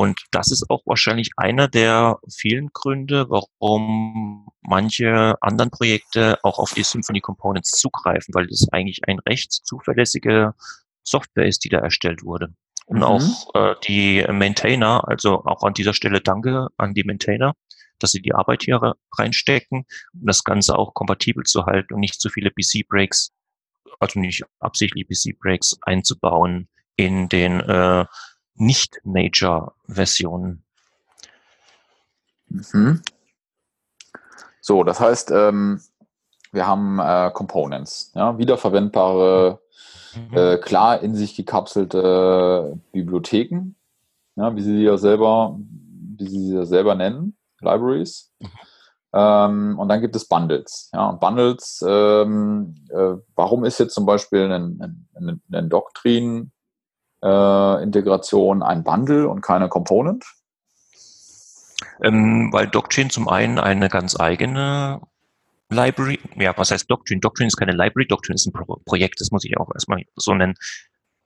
Und 0.00 0.18
das 0.30 0.50
ist 0.50 0.70
auch 0.70 0.80
wahrscheinlich 0.86 1.32
einer 1.36 1.68
der 1.68 2.20
vielen 2.34 2.68
Gründe, 2.72 3.28
warum 3.28 4.48
manche 4.62 5.34
anderen 5.42 5.70
Projekte 5.70 6.38
auch 6.42 6.58
auf 6.58 6.72
die 6.72 6.84
Symphony 6.84 7.20
Components 7.20 7.72
zugreifen, 7.72 8.32
weil 8.32 8.46
das 8.46 8.66
eigentlich 8.72 9.06
ein 9.06 9.18
recht 9.18 9.52
zuverlässige 9.52 10.54
Software 11.02 11.44
ist, 11.44 11.64
die 11.64 11.68
da 11.68 11.80
erstellt 11.80 12.22
wurde. 12.22 12.54
Und 12.86 12.96
mhm. 12.96 13.02
auch 13.02 13.54
äh, 13.54 13.74
die 13.86 14.24
Maintainer, 14.32 15.06
also 15.06 15.44
auch 15.44 15.64
an 15.64 15.74
dieser 15.74 15.92
Stelle 15.92 16.22
danke 16.22 16.68
an 16.78 16.94
die 16.94 17.04
Maintainer, 17.04 17.52
dass 17.98 18.12
sie 18.12 18.22
die 18.22 18.34
Arbeit 18.34 18.62
hier 18.62 18.80
reinstecken, 19.18 19.84
um 20.14 20.20
das 20.26 20.44
Ganze 20.44 20.78
auch 20.78 20.94
kompatibel 20.94 21.44
zu 21.44 21.66
halten 21.66 21.92
und 21.92 22.00
nicht 22.00 22.22
zu 22.22 22.30
viele 22.30 22.50
BC-Breaks, 22.50 23.32
also 23.98 24.18
nicht 24.18 24.44
absichtlich 24.60 25.06
BC-Breaks 25.06 25.76
einzubauen 25.82 26.70
in 26.96 27.28
den 27.28 27.60
äh, 27.60 28.06
Nicht-Major-Versionen. 28.60 30.62
Mhm. 32.48 33.02
So, 34.60 34.84
das 34.84 35.00
heißt, 35.00 35.30
ähm, 35.30 35.80
wir 36.52 36.66
haben 36.66 36.98
äh, 36.98 37.30
Components, 37.32 38.12
ja, 38.14 38.36
wiederverwendbare, 38.38 39.60
mhm. 40.14 40.36
äh, 40.36 40.58
klar 40.58 41.00
in 41.00 41.14
sich 41.14 41.34
gekapselte 41.34 42.78
Bibliotheken, 42.92 43.74
ja, 44.36 44.54
wie 44.54 44.60
sie 44.60 44.76
sie 44.76 44.84
ja 44.84 44.98
selber, 44.98 45.58
wie 46.18 46.28
sie 46.28 46.48
sie 46.48 46.54
ja 46.54 46.66
selber 46.66 46.94
nennen. 46.94 47.38
Libraries. 47.60 48.30
Mhm. 48.40 48.48
Ähm, 49.12 49.78
und 49.78 49.88
dann 49.88 50.00
gibt 50.00 50.14
es 50.14 50.28
Bundles. 50.28 50.90
Ja, 50.92 51.08
und 51.08 51.20
Bundles, 51.20 51.84
ähm, 51.86 52.76
äh, 52.90 53.16
warum 53.34 53.64
ist 53.64 53.78
jetzt 53.78 53.94
zum 53.94 54.06
Beispiel 54.06 54.44
eine, 54.44 54.94
eine, 55.14 55.40
eine 55.50 55.68
Doctrine-Integration 55.68 56.52
äh, 57.22 57.26
ein 57.26 58.84
Bundle 58.84 59.28
und 59.28 59.40
keine 59.40 59.68
Component? 59.68 60.24
Ähm, 62.02 62.52
weil 62.52 62.66
Doctrine 62.66 63.10
zum 63.10 63.28
einen 63.28 63.58
eine 63.58 63.88
ganz 63.88 64.18
eigene 64.18 65.00
Library, 65.70 66.18
ja, 66.36 66.56
was 66.56 66.70
heißt 66.70 66.90
Doctrine? 66.90 67.20
Doctrine 67.20 67.48
ist 67.48 67.56
keine 67.56 67.72
Library, 67.72 68.06
Doctrine 68.06 68.34
ist 68.34 68.46
ein 68.46 68.52
Pro 68.52 68.80
Projekt, 68.84 69.20
das 69.20 69.30
muss 69.30 69.44
ich 69.44 69.56
auch 69.56 69.70
erstmal 69.72 70.02
so 70.16 70.34
nennen. 70.34 70.54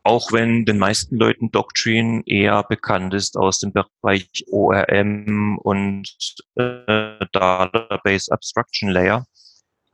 Auch 0.03 0.33
wenn 0.33 0.67
den 0.67 0.79
meisten 0.79 1.17
Leuten 1.17 1.51
Doctrine 1.51 2.23
eher 2.27 2.63
bekannt 2.65 3.15
ist 3.15 3.39
aus 3.39 3.61
dem 3.61 3.73
Bereich 3.73 4.29
ORM 4.51 5.57
und 5.59 6.15
äh, 6.57 7.25
Database 7.33 8.31
Abstraction 8.31 8.91
Layer. 8.91 9.27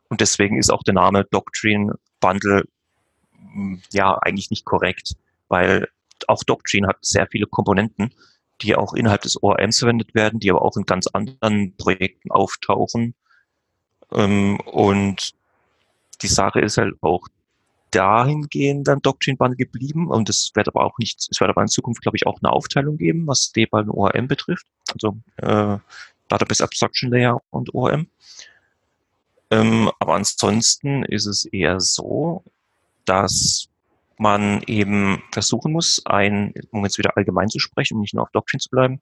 Und 0.09 0.21
deswegen 0.21 0.59
ist 0.59 0.71
auch 0.71 0.83
der 0.83 0.95
Name 0.95 1.25
Doctrine 1.31 1.95
Bundle 2.19 2.65
hm, 3.53 3.83
ja 3.93 4.19
eigentlich 4.19 4.51
nicht 4.51 4.65
korrekt, 4.65 5.15
weil 5.51 5.89
auch 6.27 6.43
Doctrine 6.45 6.89
hat 6.89 6.97
sehr 7.03 7.27
viele 7.27 7.47
Komponenten, 7.47 8.15
die 8.63 8.75
auch 8.75 8.95
innerhalb 8.95 9.23
des 9.23 9.43
ORMs 9.43 9.79
verwendet 9.79 10.15
werden, 10.15 10.41
die 10.41 10.51
aber 10.51 10.63
auch 10.63 10.77
in 10.77 10.85
ganz 10.85 11.07
anderen 11.09 11.77
Projekten 11.77 12.31
auftauchen. 12.31 13.15
Ähm, 14.13 14.59
und 14.61 15.33
die 16.23 16.29
Sache 16.29 16.61
ist 16.61 16.79
halt 16.79 16.95
auch 17.01 17.27
dahingehend 17.91 18.87
dann 18.87 19.03
Doctrine 19.03 19.37
Bundle 19.37 19.57
geblieben 19.57 20.09
und 20.09 20.29
es 20.29 20.53
wird 20.55 20.69
aber 20.69 20.85
auch 20.85 20.99
nicht, 20.99 21.27
es 21.31 21.41
wird 21.41 21.51
aber 21.51 21.63
in 21.63 21.69
Zukunft, 21.69 22.03
glaube 22.03 22.17
ich, 22.17 22.27
auch 22.27 22.39
eine 22.41 22.53
Aufteilung 22.53 22.97
geben, 22.97 23.27
was 23.27 23.53
DBAL 23.53 23.89
und 23.89 23.91
ORM 23.91 24.29
betrifft, 24.29 24.67
also 24.93 25.17
äh, 25.37 25.79
Database 26.29 26.63
Abstraction 26.63 27.11
Layer 27.11 27.43
und 27.51 27.75
ORM. 27.75 28.07
Ähm, 29.51 29.91
aber 29.99 30.15
ansonsten 30.15 31.03
ist 31.05 31.27
es 31.27 31.45
eher 31.47 31.81
so, 31.81 32.45
dass 33.05 33.70
man 34.21 34.63
eben 34.67 35.23
versuchen 35.33 35.73
muss, 35.73 36.03
ein, 36.05 36.53
um 36.71 36.85
jetzt 36.85 36.99
wieder 36.99 37.17
allgemein 37.17 37.49
zu 37.49 37.59
sprechen, 37.59 37.95
um 37.95 38.01
nicht 38.01 38.15
nur 38.15 38.23
auf 38.23 38.31
Doctrine 38.33 38.61
zu 38.61 38.71
bleiben, 38.71 39.01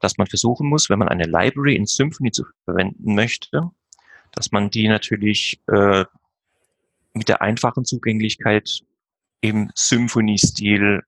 dass 0.00 0.18
man 0.18 0.26
versuchen 0.26 0.68
muss, 0.68 0.88
wenn 0.88 0.98
man 0.98 1.08
eine 1.08 1.24
Library 1.24 1.74
in 1.74 1.86
Symfony 1.86 2.30
zu 2.30 2.44
verwenden 2.64 3.14
möchte, 3.14 3.70
dass 4.32 4.52
man 4.52 4.70
die 4.70 4.88
natürlich 4.88 5.60
äh, 5.68 6.04
mit 7.14 7.28
der 7.28 7.42
einfachen 7.42 7.84
Zugänglichkeit 7.84 8.82
im 9.40 9.70
Symphony-Stil 9.74 11.02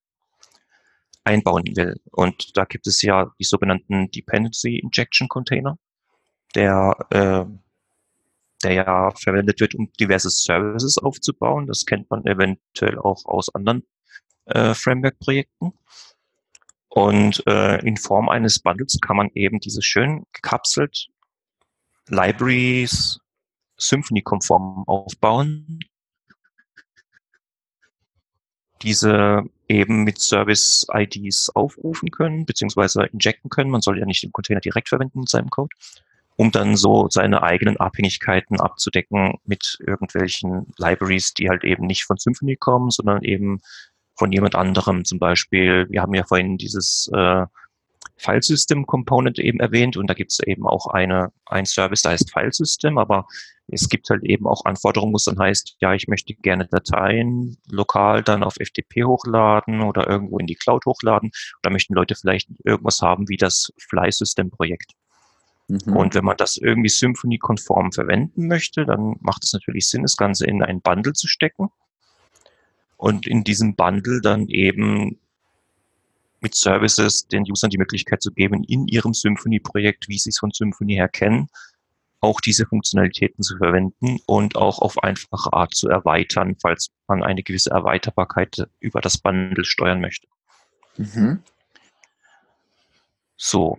einbauen 1.24 1.64
will. 1.76 2.00
Und 2.10 2.56
da 2.56 2.64
gibt 2.64 2.86
es 2.86 3.02
ja 3.02 3.30
die 3.38 3.44
sogenannten 3.44 4.10
Dependency 4.10 4.78
Injection 4.78 5.28
Container, 5.28 5.78
der, 6.54 6.96
äh, 7.10 7.44
der 8.62 8.72
ja 8.72 9.10
verwendet 9.12 9.60
wird, 9.60 9.74
um 9.74 9.92
diverse 10.00 10.30
Services 10.30 10.98
aufzubauen. 10.98 11.66
Das 11.66 11.84
kennt 11.86 12.10
man 12.10 12.24
eventuell 12.26 12.98
auch 12.98 13.24
aus 13.24 13.54
anderen 13.54 13.86
äh, 14.46 14.74
Framework-Projekten. 14.74 15.72
Und 16.88 17.46
äh, 17.46 17.78
in 17.86 17.96
Form 17.96 18.28
eines 18.28 18.60
Bundles 18.60 18.98
kann 19.00 19.16
man 19.16 19.30
eben 19.34 19.60
diese 19.60 19.82
schön 19.82 20.24
gekapselt 20.32 21.08
Libraries 22.08 23.20
Symphony-konform 23.76 24.84
aufbauen 24.86 25.80
diese 28.82 29.42
eben 29.68 30.04
mit 30.04 30.20
Service-IDs 30.20 31.50
aufrufen 31.50 32.10
können, 32.10 32.46
beziehungsweise 32.46 33.04
injecten 33.12 33.50
können. 33.50 33.70
Man 33.70 33.80
soll 33.80 33.98
ja 33.98 34.06
nicht 34.06 34.22
den 34.22 34.32
Container 34.32 34.60
direkt 34.60 34.88
verwenden 34.88 35.20
mit 35.20 35.28
seinem 35.28 35.50
Code, 35.50 35.74
um 36.38 36.52
dann 36.52 36.76
so 36.76 37.08
seine 37.10 37.42
eigenen 37.42 37.78
Abhängigkeiten 37.78 38.60
abzudecken 38.60 39.34
mit 39.44 39.76
irgendwelchen 39.84 40.72
Libraries, 40.78 41.34
die 41.34 41.48
halt 41.48 41.64
eben 41.64 41.84
nicht 41.84 42.04
von 42.04 42.16
Symfony 42.16 42.54
kommen, 42.54 42.90
sondern 42.90 43.22
eben 43.24 43.60
von 44.14 44.30
jemand 44.30 44.54
anderem. 44.54 45.04
Zum 45.04 45.18
Beispiel, 45.18 45.88
wir 45.90 46.00
haben 46.00 46.14
ja 46.14 46.22
vorhin 46.22 46.56
dieses 46.56 47.10
äh, 47.12 47.44
Filesystem 48.18 48.86
Component 48.86 49.40
eben 49.40 49.58
erwähnt 49.58 49.96
und 49.96 50.08
da 50.08 50.14
gibt 50.14 50.30
es 50.30 50.38
eben 50.38 50.64
auch 50.64 50.86
eine, 50.86 51.32
ein 51.46 51.66
Service, 51.66 52.02
da 52.02 52.10
heißt 52.10 52.32
Filesystem, 52.32 52.98
aber 52.98 53.26
es 53.66 53.88
gibt 53.88 54.08
halt 54.08 54.22
eben 54.22 54.46
auch 54.46 54.64
Anforderungen, 54.64 55.12
wo 55.12 55.16
es 55.16 55.24
dann 55.24 55.40
heißt, 55.40 55.76
ja, 55.80 55.92
ich 55.92 56.06
möchte 56.06 56.34
gerne 56.34 56.68
Dateien 56.68 57.58
lokal 57.68 58.22
dann 58.22 58.44
auf 58.44 58.54
FTP 58.54 59.04
hochladen 59.04 59.82
oder 59.82 60.08
irgendwo 60.08 60.38
in 60.38 60.46
die 60.46 60.54
Cloud 60.54 60.86
hochladen. 60.86 61.32
Da 61.62 61.70
möchten 61.70 61.94
Leute 61.94 62.14
vielleicht 62.14 62.48
irgendwas 62.64 63.02
haben 63.02 63.28
wie 63.28 63.36
das 63.36 63.72
Fly-System-Projekt. 63.88 64.92
Mhm. 65.68 65.96
Und 65.96 66.14
wenn 66.14 66.24
man 66.24 66.36
das 66.36 66.56
irgendwie 66.56 66.88
Symfony-konform 66.88 67.92
verwenden 67.92 68.48
möchte, 68.48 68.86
dann 68.86 69.16
macht 69.20 69.44
es 69.44 69.52
natürlich 69.52 69.88
Sinn, 69.88 70.02
das 70.02 70.16
Ganze 70.16 70.46
in 70.46 70.62
einen 70.62 70.80
Bundle 70.80 71.12
zu 71.12 71.28
stecken. 71.28 71.68
Und 72.96 73.26
in 73.26 73.44
diesem 73.44 73.76
Bundle 73.76 74.20
dann 74.20 74.48
eben 74.48 75.18
mit 76.40 76.54
Services 76.54 77.26
den 77.28 77.44
Usern 77.50 77.70
die 77.70 77.78
Möglichkeit 77.78 78.22
zu 78.22 78.32
geben, 78.32 78.64
in 78.64 78.88
ihrem 78.88 79.12
Symfony-Projekt, 79.12 80.08
wie 80.08 80.18
sie 80.18 80.30
es 80.30 80.38
von 80.38 80.50
Symfony 80.52 80.94
her 80.94 81.08
kennen, 81.08 81.48
auch 82.20 82.40
diese 82.40 82.66
Funktionalitäten 82.66 83.42
zu 83.44 83.56
verwenden 83.58 84.18
und 84.26 84.56
auch 84.56 84.80
auf 84.80 85.02
einfache 85.02 85.52
Art 85.52 85.74
zu 85.74 85.88
erweitern, 85.88 86.56
falls 86.60 86.90
man 87.06 87.22
eine 87.22 87.42
gewisse 87.42 87.70
Erweiterbarkeit 87.70 88.68
über 88.80 89.00
das 89.00 89.18
Bundle 89.18 89.64
steuern 89.64 90.00
möchte. 90.00 90.26
Mhm. 90.96 91.42
So. 93.36 93.78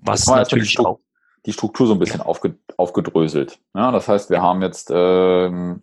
Was 0.00 0.26
natürlich 0.26 0.74
die 0.74 0.84
auch 0.84 1.00
die 1.46 1.52
Struktur 1.52 1.86
so 1.86 1.94
ein 1.94 1.98
bisschen 1.98 2.20
aufge, 2.20 2.56
aufgedröselt. 2.76 3.58
Ja, 3.74 3.92
das 3.92 4.08
heißt, 4.08 4.30
wir 4.30 4.42
haben 4.42 4.62
jetzt 4.62 4.90
ähm, 4.92 5.82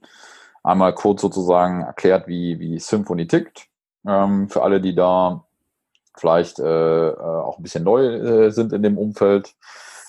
einmal 0.62 0.94
kurz 0.94 1.22
sozusagen 1.22 1.82
erklärt, 1.82 2.28
wie, 2.28 2.60
wie 2.60 2.80
Symfony 2.80 3.28
tickt. 3.28 3.68
Ähm, 4.06 4.50
für 4.50 4.62
alle, 4.62 4.82
die 4.82 4.94
da 4.94 5.46
vielleicht 6.16 6.60
äh, 6.60 7.10
äh, 7.10 7.18
auch 7.18 7.58
ein 7.58 7.64
bisschen 7.64 7.86
neu 7.86 8.06
äh, 8.06 8.52
sind 8.52 8.74
in 8.74 8.84
dem 8.84 8.98
Umfeld. 8.98 9.56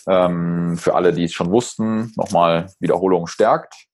Ähm, 0.06 0.76
für 0.76 0.94
alle, 0.94 1.12
die 1.12 1.24
es 1.24 1.32
schon 1.32 1.50
wussten, 1.50 2.12
nochmal 2.16 2.66
Wiederholung 2.80 3.26
stärkt. 3.26 3.86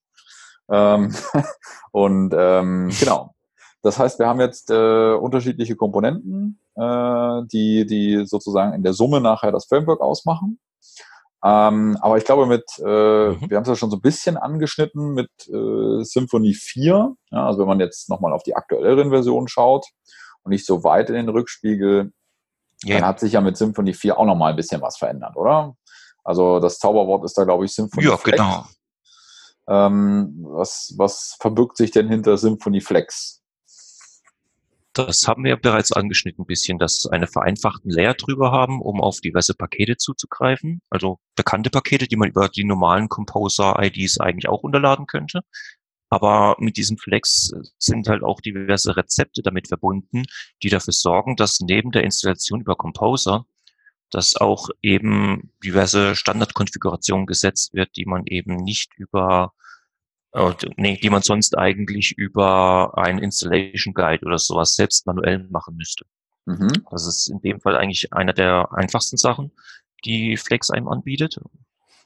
Ähm, 0.70 1.14
und 1.92 2.34
ähm, 2.36 2.90
genau. 2.98 3.34
Das 3.82 3.98
heißt, 3.98 4.18
wir 4.18 4.26
haben 4.26 4.40
jetzt 4.40 4.70
äh, 4.70 5.14
unterschiedliche 5.14 5.74
Komponenten, 5.76 6.60
äh, 6.74 7.42
die, 7.52 7.86
die 7.86 8.26
sozusagen 8.26 8.74
in 8.74 8.82
der 8.82 8.92
Summe 8.92 9.20
nachher 9.20 9.52
das 9.52 9.66
Framework 9.66 10.00
ausmachen. 10.00 10.58
Ähm, 11.42 11.96
aber 12.02 12.18
ich 12.18 12.24
glaube, 12.24 12.44
mit, 12.44 12.64
äh, 12.78 12.82
mhm. 12.82 13.48
wir 13.48 13.56
haben 13.56 13.62
es 13.62 13.68
ja 13.68 13.76
schon 13.76 13.90
so 13.90 13.96
ein 13.96 14.02
bisschen 14.02 14.36
angeschnitten 14.36 15.14
mit 15.14 15.30
äh, 15.48 16.04
Symphony 16.04 16.52
4. 16.52 17.14
Ja, 17.30 17.46
also 17.46 17.60
wenn 17.60 17.68
man 17.68 17.80
jetzt 17.80 18.10
nochmal 18.10 18.34
auf 18.34 18.42
die 18.42 18.54
aktuelleren 18.54 19.08
Versionen 19.08 19.48
schaut 19.48 19.86
und 20.42 20.50
nicht 20.50 20.66
so 20.66 20.84
weit 20.84 21.08
in 21.08 21.14
den 21.14 21.28
Rückspiegel, 21.30 22.12
yeah. 22.84 22.98
dann 22.98 23.08
hat 23.08 23.20
sich 23.20 23.32
ja 23.32 23.40
mit 23.40 23.56
Symphony 23.56 23.94
4 23.94 24.18
auch 24.18 24.26
nochmal 24.26 24.50
ein 24.50 24.56
bisschen 24.56 24.82
was 24.82 24.98
verändert, 24.98 25.36
oder? 25.36 25.74
Also 26.22 26.60
das 26.60 26.78
Zauberwort 26.78 27.24
ist 27.24 27.38
da, 27.38 27.44
glaube 27.44 27.64
ich, 27.64 27.72
Symphony 27.72 28.06
Ja, 28.06 28.18
Flex. 28.18 28.36
genau. 28.36 28.66
Ähm, 29.66 30.40
was, 30.42 30.92
was 30.98 31.36
verbirgt 31.40 31.78
sich 31.78 31.90
denn 31.90 32.08
hinter 32.08 32.36
Symphony 32.36 32.82
Flex? 32.82 33.39
Das 34.92 35.28
haben 35.28 35.44
wir 35.44 35.56
bereits 35.56 35.92
angeschnitten 35.92 36.42
ein 36.42 36.46
bisschen, 36.46 36.78
dass 36.78 37.06
eine 37.06 37.28
vereinfachten 37.28 37.90
Layer 37.90 38.14
drüber 38.14 38.50
haben, 38.50 38.80
um 38.80 39.00
auf 39.00 39.20
diverse 39.20 39.54
Pakete 39.54 39.96
zuzugreifen. 39.96 40.82
Also 40.90 41.20
bekannte 41.36 41.70
Pakete, 41.70 42.08
die 42.08 42.16
man 42.16 42.28
über 42.28 42.48
die 42.48 42.64
normalen 42.64 43.08
Composer-IDs 43.08 44.18
eigentlich 44.18 44.48
auch 44.48 44.62
unterladen 44.64 45.06
könnte. 45.06 45.42
Aber 46.08 46.56
mit 46.58 46.76
diesem 46.76 46.98
Flex 46.98 47.52
sind 47.78 48.08
halt 48.08 48.24
auch 48.24 48.40
diverse 48.40 48.96
Rezepte 48.96 49.42
damit 49.42 49.68
verbunden, 49.68 50.24
die 50.62 50.68
dafür 50.68 50.92
sorgen, 50.92 51.36
dass 51.36 51.60
neben 51.60 51.92
der 51.92 52.02
Installation 52.02 52.60
über 52.60 52.74
Composer, 52.74 53.46
dass 54.10 54.34
auch 54.34 54.70
eben 54.82 55.52
diverse 55.62 56.16
Standardkonfigurationen 56.16 57.26
gesetzt 57.26 57.74
wird, 57.74 57.90
die 57.94 58.06
man 58.06 58.26
eben 58.26 58.56
nicht 58.56 58.92
über 58.96 59.52
nee, 60.76 60.98
die 61.02 61.10
man 61.10 61.22
sonst 61.22 61.56
eigentlich 61.58 62.12
über 62.16 62.96
ein 62.96 63.18
Installation 63.18 63.94
Guide 63.94 64.24
oder 64.24 64.38
sowas 64.38 64.74
selbst 64.74 65.06
manuell 65.06 65.46
machen 65.50 65.76
müsste. 65.76 66.04
Mhm. 66.46 66.84
Das 66.90 67.06
ist 67.06 67.28
in 67.28 67.40
dem 67.40 67.60
Fall 67.60 67.76
eigentlich 67.76 68.12
einer 68.12 68.32
der 68.32 68.72
einfachsten 68.72 69.16
Sachen, 69.16 69.52
die 70.04 70.36
Flex 70.36 70.70
einem 70.70 70.88
anbietet, 70.88 71.40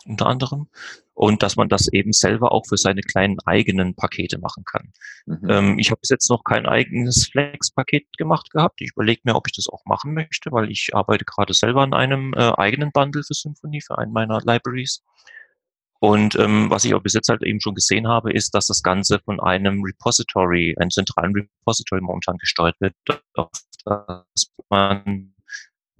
unter 0.06 0.26
anderem. 0.26 0.68
Und 1.12 1.44
dass 1.44 1.54
man 1.54 1.68
das 1.68 1.86
eben 1.92 2.12
selber 2.12 2.50
auch 2.50 2.66
für 2.66 2.76
seine 2.76 3.02
kleinen 3.02 3.38
eigenen 3.44 3.94
Pakete 3.94 4.38
machen 4.38 4.64
kann. 4.64 4.92
Mhm. 5.26 5.48
Ähm, 5.48 5.78
ich 5.78 5.90
habe 5.90 6.00
bis 6.00 6.10
jetzt 6.10 6.28
noch 6.28 6.42
kein 6.42 6.66
eigenes 6.66 7.28
Flex-Paket 7.28 8.16
gemacht 8.18 8.50
gehabt. 8.50 8.80
Ich 8.80 8.92
überlege 8.96 9.20
mir, 9.22 9.36
ob 9.36 9.46
ich 9.46 9.54
das 9.54 9.68
auch 9.68 9.84
machen 9.84 10.12
möchte, 10.12 10.50
weil 10.50 10.70
ich 10.72 10.90
arbeite 10.92 11.24
gerade 11.24 11.54
selber 11.54 11.82
an 11.82 11.94
einem 11.94 12.34
äh, 12.34 12.52
eigenen 12.56 12.90
Bundle 12.90 13.22
für 13.22 13.34
Symfony, 13.34 13.80
für 13.80 13.96
einen 13.96 14.12
meiner 14.12 14.40
Libraries. 14.40 15.04
Und 16.00 16.34
ähm, 16.36 16.68
was 16.70 16.84
ich 16.84 16.94
auch 16.94 17.02
bis 17.02 17.14
jetzt 17.14 17.28
halt 17.28 17.42
eben 17.42 17.60
schon 17.60 17.74
gesehen 17.74 18.08
habe, 18.08 18.32
ist, 18.32 18.54
dass 18.54 18.66
das 18.66 18.82
Ganze 18.82 19.20
von 19.20 19.40
einem 19.40 19.82
Repository, 19.82 20.76
einem 20.78 20.90
zentralen 20.90 21.32
Repository 21.34 22.00
momentan 22.02 22.36
gesteuert 22.36 22.76
wird, 22.80 22.94
auf 23.34 23.50
das 23.84 24.52
man 24.68 25.34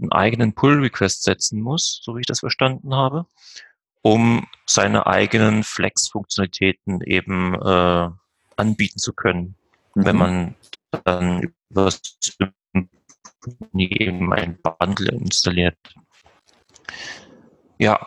einen 0.01 0.13
eigenen 0.13 0.55
Pull-Request 0.55 1.23
setzen 1.23 1.61
muss, 1.61 2.01
so 2.03 2.17
wie 2.17 2.21
ich 2.21 2.27
das 2.27 2.41
verstanden 2.41 2.95
habe, 2.95 3.27
um 4.03 4.47
seine 4.67 5.07
eigenen 5.07 5.63
Flex-Funktionalitäten 5.63 7.01
eben 7.03 7.55
äh, 7.55 8.11
anbieten 8.57 8.99
zu 8.99 9.13
können, 9.13 9.55
mhm. 9.95 10.05
wenn 10.05 10.17
man 10.17 10.55
dann 11.05 11.53
über 11.71 11.91
eben 13.73 14.33
ein 14.33 14.59
Bundle 14.63 15.13
installiert. 15.13 15.77
Ja, 17.79 18.07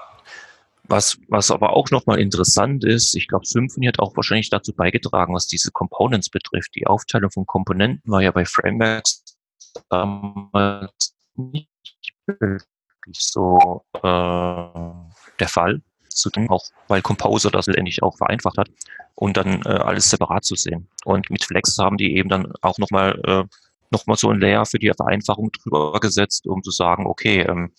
was, 0.90 1.18
was 1.28 1.52
aber 1.52 1.74
auch 1.74 1.90
nochmal 1.92 2.20
interessant 2.20 2.84
ist, 2.84 3.16
ich 3.16 3.28
glaube, 3.28 3.46
Symfony 3.46 3.88
hat 3.88 4.00
auch 4.00 4.16
wahrscheinlich 4.16 4.50
dazu 4.50 4.74
beigetragen, 4.74 5.34
was 5.34 5.48
diese 5.48 5.72
Components 5.72 6.30
betrifft. 6.30 6.76
Die 6.76 6.88
Aufteilung 6.88 7.32
von 7.32 7.46
Komponenten 7.46 8.12
war 8.12 8.22
ja 8.22 8.32
bei 8.32 8.46
Frameworks 8.46 9.24
damals 9.90 11.16
nicht 11.36 11.70
wirklich 12.26 12.66
so 13.20 13.84
äh, 13.96 14.00
der 15.40 15.48
Fall. 15.48 15.82
Zudem 16.10 16.50
auch, 16.50 16.66
weil 16.88 17.02
Composer 17.04 17.52
das 17.52 17.68
letztendlich 17.68 18.02
auch 18.02 18.18
vereinfacht 18.18 18.58
hat 18.58 18.70
und 19.14 19.38
dann 19.38 19.62
äh, 19.64 19.70
alles 19.70 20.10
separat 20.10 20.46
zu 20.46 20.56
sehen. 20.56 20.90
Und 21.06 21.30
mit 21.30 21.44
Flex 21.44 21.78
haben 21.78 21.98
die 21.98 22.16
eben 22.16 22.30
dann 22.30 22.52
auch 22.62 22.80
nochmal 22.80 23.22
äh, 23.26 23.44
noch 23.92 24.18
so 24.18 24.30
ein 24.30 24.40
Layer 24.40 24.66
für 24.66 24.80
die 24.80 24.92
Vereinfachung 24.96 25.52
drüber 25.52 26.00
gesetzt, 26.00 26.48
um 26.48 26.64
zu 26.64 26.72
sagen, 26.72 27.06
okay, 27.06 27.42
ähm, 27.42 27.72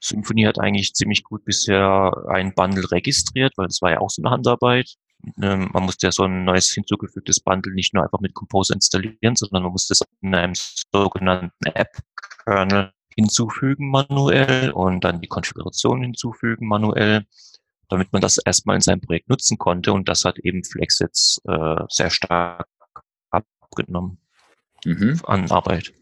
Symphony 0.00 0.42
hat 0.42 0.60
eigentlich 0.60 0.94
ziemlich 0.94 1.24
gut 1.24 1.44
bisher 1.44 2.12
ein 2.28 2.54
Bundle 2.54 2.90
registriert, 2.90 3.52
weil 3.56 3.66
es 3.66 3.82
war 3.82 3.90
ja 3.90 4.00
auch 4.00 4.10
so 4.10 4.22
eine 4.22 4.30
Handarbeit. 4.30 4.94
Ähm, 5.42 5.70
man 5.72 5.84
musste 5.84 6.06
ja 6.06 6.12
so 6.12 6.24
ein 6.24 6.44
neues 6.44 6.70
hinzugefügtes 6.72 7.40
Bundle 7.40 7.74
nicht 7.74 7.94
nur 7.94 8.04
einfach 8.04 8.20
mit 8.20 8.34
Composer 8.34 8.74
installieren, 8.74 9.34
sondern 9.34 9.64
man 9.64 9.72
musste 9.72 9.94
es 9.94 10.02
in 10.20 10.34
einem 10.34 10.54
sogenannten 10.54 11.66
App-Kernel 11.66 12.92
hinzufügen 13.16 13.90
manuell 13.90 14.70
und 14.70 15.02
dann 15.02 15.20
die 15.20 15.26
Konfiguration 15.26 16.02
hinzufügen 16.02 16.68
manuell, 16.68 17.26
damit 17.88 18.12
man 18.12 18.22
das 18.22 18.38
erstmal 18.38 18.76
in 18.76 18.80
seinem 18.80 19.00
Projekt 19.00 19.28
nutzen 19.28 19.58
konnte. 19.58 19.92
Und 19.92 20.08
das 20.08 20.24
hat 20.24 20.38
eben 20.38 20.62
Flex 20.62 21.00
jetzt 21.00 21.40
äh, 21.48 21.82
sehr 21.88 22.10
stark 22.10 22.68
abgenommen 23.30 24.18
mhm. 24.84 25.20
an 25.24 25.50
Arbeit. 25.50 25.92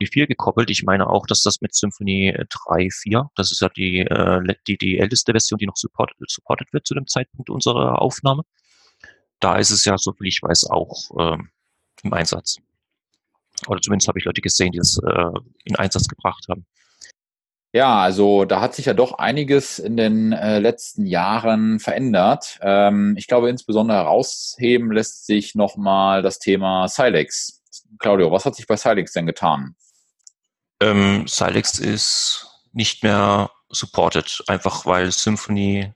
Die 0.00 0.06
4 0.06 0.26
gekoppelt. 0.26 0.70
Ich 0.70 0.84
meine 0.84 1.08
auch, 1.08 1.26
dass 1.26 1.42
das 1.42 1.60
mit 1.60 1.74
Symphony 1.74 2.34
3, 2.48 2.88
4, 2.90 3.30
das 3.34 3.52
ist 3.52 3.60
ja 3.60 3.68
die, 3.68 4.00
äh, 4.00 4.40
die, 4.66 4.78
die 4.78 4.98
älteste 4.98 5.32
Version, 5.32 5.58
die 5.58 5.66
noch 5.66 5.76
support, 5.76 6.12
supported 6.26 6.72
wird 6.72 6.86
zu 6.86 6.94
dem 6.94 7.06
Zeitpunkt 7.06 7.50
unserer 7.50 8.00
Aufnahme. 8.00 8.42
Da 9.40 9.56
ist 9.56 9.70
es 9.70 9.84
ja, 9.84 9.96
so 9.98 10.12
viel 10.12 10.26
ich 10.26 10.42
weiß, 10.42 10.70
auch 10.70 11.10
äh, 11.18 11.38
im 12.02 12.12
Einsatz. 12.12 12.58
Oder 13.66 13.80
zumindest 13.80 14.08
habe 14.08 14.18
ich 14.18 14.24
Leute 14.24 14.40
gesehen, 14.40 14.72
die 14.72 14.78
das 14.78 14.98
äh, 15.04 15.40
in 15.64 15.76
Einsatz 15.76 16.08
gebracht 16.08 16.46
haben. 16.48 16.66
Ja, 17.72 18.00
also 18.00 18.46
da 18.46 18.62
hat 18.62 18.74
sich 18.74 18.86
ja 18.86 18.94
doch 18.94 19.18
einiges 19.18 19.78
in 19.78 19.98
den 19.98 20.32
äh, 20.32 20.58
letzten 20.58 21.04
Jahren 21.04 21.80
verändert. 21.80 22.58
Ähm, 22.62 23.14
ich 23.18 23.26
glaube, 23.26 23.50
insbesondere 23.50 23.98
herausheben 23.98 24.90
lässt 24.90 25.26
sich 25.26 25.54
nochmal 25.54 26.22
das 26.22 26.38
Thema 26.38 26.88
Silex. 26.88 27.62
Claudio, 27.98 28.32
was 28.32 28.46
hat 28.46 28.54
sich 28.54 28.66
bei 28.66 28.76
Silex 28.76 29.12
denn 29.12 29.26
getan? 29.26 29.74
Ähm, 30.80 31.26
Silex 31.26 31.78
ist 31.78 32.46
nicht 32.72 33.02
mehr 33.02 33.50
supported, 33.68 34.42
einfach 34.46 34.86
weil 34.86 35.10
Symfony 35.10 35.92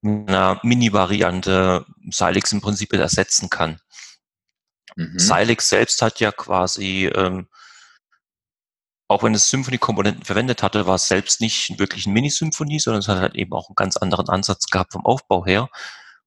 mit 0.00 0.28
einer 0.28 0.60
Mini-Variante 0.62 1.86
Silex 2.10 2.52
im 2.52 2.60
Prinzip 2.60 2.92
ersetzen 2.92 3.48
kann. 3.48 3.80
Mhm. 4.96 5.18
Silex 5.18 5.68
selbst 5.68 6.02
hat 6.02 6.20
ja 6.20 6.32
quasi, 6.32 7.06
ähm, 7.06 7.48
auch 9.08 9.22
wenn 9.22 9.34
es 9.34 9.48
Symphony-Komponenten 9.48 10.24
verwendet 10.24 10.62
hatte, 10.62 10.86
war 10.86 10.96
es 10.96 11.06
selbst 11.06 11.40
nicht 11.40 11.78
wirklich 11.78 12.06
ein 12.06 12.12
Mini-Symphonie, 12.12 12.80
sondern 12.80 13.00
es 13.00 13.08
hat 13.08 13.20
halt 13.20 13.36
eben 13.36 13.52
auch 13.52 13.68
einen 13.68 13.76
ganz 13.76 13.96
anderen 13.96 14.28
Ansatz 14.28 14.66
gehabt 14.66 14.92
vom 14.92 15.06
Aufbau 15.06 15.46
her 15.46 15.68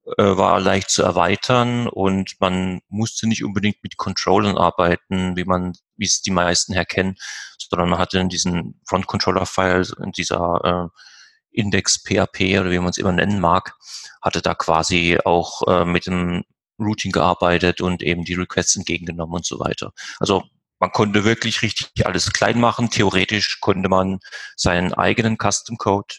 war 0.06 0.60
leicht 0.60 0.90
zu 0.92 1.02
erweitern 1.04 1.88
und 1.88 2.36
man 2.40 2.82
musste 2.90 3.28
nicht 3.28 3.44
unbedingt 3.44 3.78
mit 3.84 3.98
Controllern 3.98 4.58
arbeiten, 4.58 5.36
wie 5.36 5.46
man, 5.46 5.74
wie 5.98 6.06
es 6.06 6.22
die 6.22 6.32
meisten 6.32 6.74
herkennen, 6.74 7.16
sondern 7.58 7.90
man 7.90 8.00
hatte 8.00 8.20
in 8.20 8.30
diesen 8.30 8.80
Front-Controller-Files, 8.86 9.96
in 10.04 10.12
dieser 10.12 10.92
äh, 10.94 11.60
Index 11.60 12.04
PHP 12.04 12.60
oder 12.60 12.70
wie 12.70 12.80
man 12.80 12.90
es 12.90 12.98
immer 12.98 13.14
nennen 13.14 13.40
mag, 13.40 13.76
hatte 14.22 14.42
da 14.42 14.54
quasi 14.54 15.18
auch 15.26 15.64
äh, 15.68 15.86
mit 15.86 16.06
dem 16.06 16.44
Routing 16.78 17.12
gearbeitet 17.12 17.82
und 17.82 18.04
eben 18.04 18.26
die 18.26 18.34
Requests 18.36 18.76
entgegengenommen 18.76 19.36
und 19.36 19.46
so 19.46 19.60
weiter. 19.60 19.92
Also 20.20 20.44
man 20.80 20.92
konnte 20.92 21.24
wirklich 21.24 21.62
richtig 21.62 22.06
alles 22.06 22.32
klein 22.34 22.60
machen. 22.60 22.90
Theoretisch 22.90 23.60
konnte 23.62 23.90
man 23.90 24.20
seinen 24.56 24.94
eigenen 24.94 25.38
Custom 25.38 25.78
Code 25.78 26.16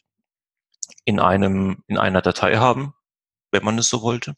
in 1.04 1.20
einem, 1.20 1.84
in 1.86 1.98
einer 1.98 2.22
Datei 2.22 2.56
haben 2.56 2.95
wenn 3.56 3.64
man 3.64 3.78
es 3.78 3.88
so 3.88 4.02
wollte. 4.02 4.34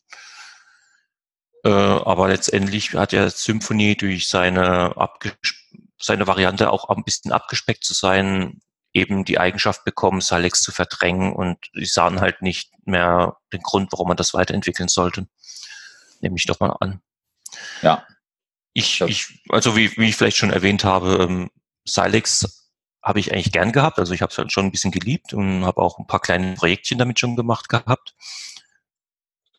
Äh, 1.64 1.70
aber 1.70 2.28
letztendlich 2.28 2.94
hat 2.94 3.12
ja 3.12 3.28
Symphony 3.28 3.96
durch 3.96 4.28
seine, 4.28 4.94
seine 6.00 6.26
Variante 6.26 6.70
auch 6.70 6.88
ein 6.88 7.04
bisschen 7.04 7.32
abgespeckt 7.32 7.84
zu 7.84 7.94
sein, 7.94 8.60
eben 8.92 9.24
die 9.24 9.38
Eigenschaft 9.38 9.84
bekommen, 9.84 10.20
Silex 10.20 10.62
zu 10.62 10.72
verdrängen 10.72 11.32
und 11.32 11.58
die 11.74 11.84
sahen 11.84 12.20
halt 12.20 12.42
nicht 12.42 12.70
mehr 12.86 13.36
den 13.52 13.60
Grund, 13.60 13.92
warum 13.92 14.08
man 14.08 14.16
das 14.16 14.34
weiterentwickeln 14.34 14.88
sollte. 14.88 15.26
Nehme 16.20 16.36
ich 16.36 16.46
doch 16.46 16.60
mal 16.60 16.76
an. 16.80 17.00
Ja. 17.82 18.06
Ich, 18.72 19.00
ich 19.00 19.42
also 19.48 19.76
wie, 19.76 19.96
wie 19.96 20.08
ich 20.08 20.16
vielleicht 20.16 20.36
schon 20.36 20.52
erwähnt 20.52 20.84
habe, 20.84 21.18
ähm, 21.22 21.50
Silex 21.84 22.70
habe 23.02 23.20
ich 23.20 23.32
eigentlich 23.32 23.52
gern 23.52 23.72
gehabt. 23.72 23.98
Also 23.98 24.12
ich 24.12 24.22
habe 24.22 24.30
es 24.30 24.38
halt 24.38 24.52
schon 24.52 24.66
ein 24.66 24.70
bisschen 24.70 24.90
geliebt 24.90 25.32
und 25.32 25.64
habe 25.64 25.80
auch 25.80 25.98
ein 25.98 26.06
paar 26.06 26.20
kleine 26.20 26.54
Projektchen 26.54 26.98
damit 26.98 27.18
schon 27.18 27.36
gemacht 27.36 27.68
gehabt. 27.68 28.14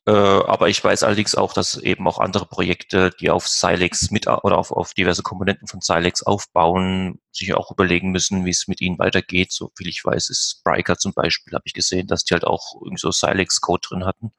Äh, 0.09 0.11
aber 0.11 0.69
ich 0.69 0.83
weiß 0.83 1.03
allerdings 1.03 1.35
auch, 1.35 1.53
dass 1.53 1.77
eben 1.77 2.07
auch 2.07 2.17
andere 2.17 2.47
Projekte, 2.47 3.11
die 3.19 3.29
auf 3.29 3.47
Silex 3.47 4.09
mit 4.09 4.25
oder 4.25 4.57
auf, 4.57 4.71
auf 4.71 4.95
diverse 4.95 5.21
Komponenten 5.21 5.67
von 5.67 5.81
Silex 5.81 6.23
aufbauen, 6.23 7.19
sich 7.31 7.53
auch 7.53 7.69
überlegen 7.69 8.09
müssen, 8.09 8.43
wie 8.43 8.49
es 8.49 8.67
mit 8.67 8.81
ihnen 8.81 8.97
weitergeht. 8.97 9.51
So 9.51 9.69
viel 9.77 9.87
ich 9.87 10.03
weiß, 10.03 10.29
ist 10.29 10.57
Spryker 10.61 10.97
zum 10.97 11.13
Beispiel, 11.13 11.53
habe 11.53 11.65
ich 11.65 11.73
gesehen, 11.73 12.07
dass 12.07 12.23
die 12.23 12.33
halt 12.33 12.43
auch 12.43 12.73
irgendwie 12.81 12.97
so 12.99 13.11
Silex-Code 13.11 13.87
drin 13.87 14.05
hatten. 14.05 14.31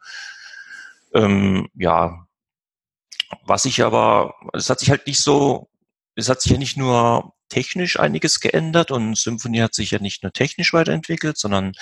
Ähm, 1.15 1.69
ja, 1.75 2.27
was 3.45 3.65
ich 3.65 3.85
aber, 3.85 4.35
es 4.53 4.71
hat 4.71 4.81
sich 4.81 4.91
halt 4.91 5.07
nicht 5.07 5.23
so, 5.23 5.71
es 6.17 6.29
hat 6.29 6.43
sich 6.43 6.51
ja 6.51 6.59
nicht 6.59 6.79
nur 6.79 7.33
technisch 7.51 8.01
einiges 8.01 8.41
geändert 8.41 8.91
und 8.91 9.19
Symphony 9.19 9.59
hat 9.59 9.75
sich 9.75 9.91
ja 9.91 9.99
nicht 9.99 10.23
nur 10.23 10.33
technisch 10.33 10.73
weiterentwickelt, 10.73 11.37
sondern 11.37 11.73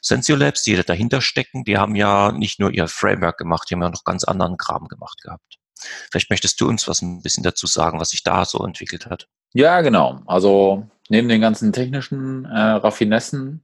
Sensio 0.00 0.36
Labs, 0.36 0.62
die 0.62 0.80
dahinter 0.80 1.20
stecken, 1.20 1.64
die 1.64 1.78
haben 1.78 1.96
ja 1.96 2.30
nicht 2.30 2.60
nur 2.60 2.70
ihr 2.70 2.86
Framework 2.86 3.38
gemacht, 3.38 3.68
die 3.68 3.74
haben 3.74 3.82
ja 3.82 3.90
noch 3.90 4.04
ganz 4.04 4.24
anderen 4.24 4.56
Kram 4.56 4.86
gemacht 4.86 5.20
gehabt. 5.22 5.58
Vielleicht 6.10 6.30
möchtest 6.30 6.60
du 6.60 6.68
uns 6.68 6.86
was 6.86 7.02
ein 7.02 7.22
bisschen 7.22 7.42
dazu 7.42 7.66
sagen, 7.66 7.98
was 8.00 8.10
sich 8.10 8.22
da 8.22 8.44
so 8.44 8.64
entwickelt 8.64 9.06
hat. 9.06 9.26
Ja, 9.52 9.80
genau. 9.80 10.20
Also 10.26 10.88
neben 11.08 11.28
den 11.28 11.40
ganzen 11.40 11.72
technischen 11.72 12.44
äh, 12.44 12.58
Raffinessen, 12.58 13.62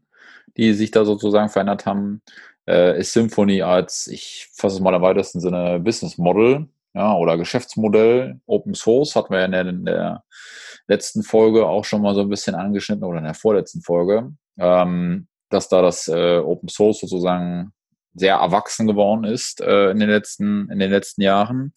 die 0.57 0.75
sich 0.75 0.91
da 0.91 1.05
sozusagen 1.05 1.49
verändert 1.49 1.87
haben, 1.87 2.23
äh, 2.67 2.99
ist 2.99 3.13
Symphony 3.13 3.63
als, 3.63 4.07
ich 4.07 4.49
fasse 4.53 4.77
es 4.77 4.81
mal 4.81 4.95
im 4.95 5.03
weitesten 5.03 5.41
Sinne, 5.41 5.81
Business 5.81 6.19
Model 6.19 6.69
ja, 6.95 7.15
oder 7.15 7.37
Geschäftsmodell, 7.37 8.41
Open 8.47 8.75
Source, 8.75 9.15
hatten 9.17 9.33
wir 9.33 9.45
in 9.45 9.53
der, 9.53 9.67
in 9.67 9.85
der 9.85 10.25
letzten 10.91 11.23
Folge 11.23 11.67
auch 11.67 11.85
schon 11.85 12.03
mal 12.03 12.15
so 12.15 12.21
ein 12.21 12.29
bisschen 12.29 12.57
angeschnitten 12.57 13.05
oder 13.05 13.19
in 13.19 13.25
der 13.25 13.35
vorletzten 13.35 13.81
Folge, 13.81 14.33
ähm, 14.59 15.29
dass 15.49 15.69
da 15.69 15.83
das 15.83 16.09
äh, 16.09 16.39
Open 16.39 16.69
Source 16.69 17.01
sozusagen 17.01 17.73
sehr 18.15 18.35
erwachsen 18.35 18.89
geworden 18.89 19.23
ist 19.23 19.61
äh, 19.61 19.91
in 19.93 20.01
den 20.01 20.09
letzten 20.09 20.69
in 20.69 20.81
den 20.81 20.91
letzten 20.91 21.23
Jahren 21.23 21.73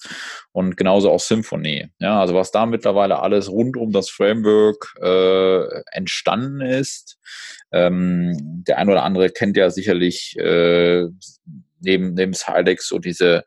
und 0.51 0.77
genauso 0.77 1.11
auch 1.11 1.19
Symphony. 1.19 1.91
Ja, 1.99 2.19
also 2.19 2.33
was 2.33 2.49
da 2.49 2.65
mittlerweile 2.65 3.19
alles 3.19 3.51
rund 3.51 3.77
um 3.77 3.91
das 3.91 4.09
Framework 4.09 4.95
äh, 4.99 5.81
entstanden 5.91 6.61
ist. 6.61 7.19
Ähm, 7.71 8.63
der 8.67 8.79
ein 8.79 8.89
oder 8.89 9.03
andere 9.03 9.29
kennt 9.29 9.57
ja 9.57 9.69
sicherlich 9.69 10.35
äh, 10.39 11.05
neben 11.79 12.15
neben 12.15 12.33
Silex 12.33 12.87
so 12.87 12.97
diese 12.97 13.43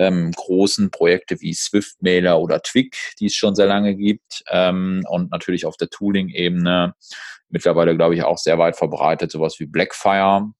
ähm, 0.00 0.32
großen 0.32 0.90
Projekte 0.90 1.40
wie 1.40 1.52
Swift-Mailer 1.52 2.40
oder 2.40 2.62
Twig, 2.62 2.96
die 3.20 3.26
es 3.26 3.34
schon 3.34 3.54
sehr 3.54 3.66
lange 3.66 3.94
gibt 3.94 4.42
ähm, 4.50 5.04
und 5.08 5.30
natürlich 5.30 5.66
auf 5.66 5.76
der 5.76 5.90
Tooling-Ebene 5.90 6.94
mittlerweile, 7.50 7.94
glaube 7.94 8.14
ich, 8.14 8.22
auch 8.22 8.38
sehr 8.38 8.58
weit 8.58 8.76
verbreitet, 8.76 9.30
sowas 9.30 9.60
wie 9.60 9.66
Blackfire, 9.66 10.50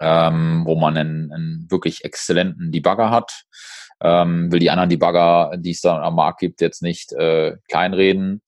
ähm, 0.00 0.62
wo 0.66 0.76
man 0.76 0.96
einen, 0.96 1.32
einen 1.32 1.66
wirklich 1.70 2.04
exzellenten 2.04 2.70
Debugger 2.70 3.10
hat. 3.10 3.44
Ähm, 4.02 4.52
will 4.52 4.60
die 4.60 4.70
anderen 4.70 4.90
Debugger, 4.90 5.56
die 5.56 5.70
es 5.70 5.80
da 5.80 6.02
am 6.02 6.16
Markt 6.16 6.40
gibt, 6.40 6.60
jetzt 6.60 6.82
nicht 6.82 7.12
äh, 7.12 7.56
kleinreden. 7.68 8.42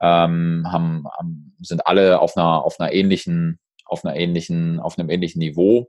Ähm, 0.00 0.66
haben, 0.70 1.04
haben, 1.16 1.56
sind 1.60 1.86
alle 1.86 2.20
auf 2.20 2.36
einer, 2.36 2.62
auf 2.64 2.78
einer 2.78 2.92
ähnlichen, 2.92 3.58
auf 3.86 4.04
einer 4.04 4.14
ähnlichen, 4.14 4.78
auf 4.78 4.98
einem 4.98 5.10
ähnlichen 5.10 5.40
Niveau. 5.40 5.88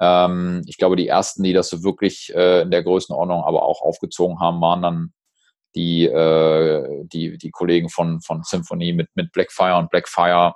Ähm, 0.00 0.62
ich 0.66 0.76
glaube, 0.76 0.96
die 0.96 1.08
ersten, 1.08 1.42
die 1.42 1.52
das 1.52 1.68
so 1.68 1.82
wirklich 1.82 2.32
äh, 2.34 2.62
in 2.62 2.70
der 2.70 2.82
Größenordnung 2.82 3.42
aber 3.44 3.62
auch 3.62 3.82
aufgezogen 3.82 4.40
haben, 4.40 4.60
waren 4.60 4.82
dann 4.82 5.12
die, 5.74 6.06
äh, 6.06 7.04
die, 7.04 7.38
die 7.38 7.50
Kollegen 7.50 7.88
von, 7.88 8.20
von 8.20 8.42
Symphony 8.42 8.92
mit, 8.92 9.08
mit 9.14 9.32
Blackfire 9.32 9.76
und 9.76 9.90
Blackfire 9.90 10.54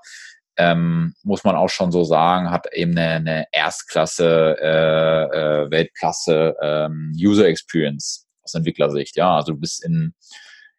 ähm, 0.56 1.14
muss 1.22 1.44
man 1.44 1.56
auch 1.56 1.68
schon 1.68 1.92
so 1.92 2.04
sagen, 2.04 2.50
hat 2.50 2.66
eben 2.72 2.92
eine, 2.92 3.14
eine 3.14 3.46
Erstklasse, 3.52 4.56
äh, 4.60 5.64
äh, 5.64 5.70
Weltklasse 5.70 6.56
ähm, 6.60 7.12
User 7.16 7.46
Experience 7.46 8.26
aus 8.42 8.54
Entwicklersicht. 8.54 9.16
Ja, 9.16 9.36
also 9.36 9.52
du 9.52 9.58
bist 9.58 9.84
in, 9.84 10.14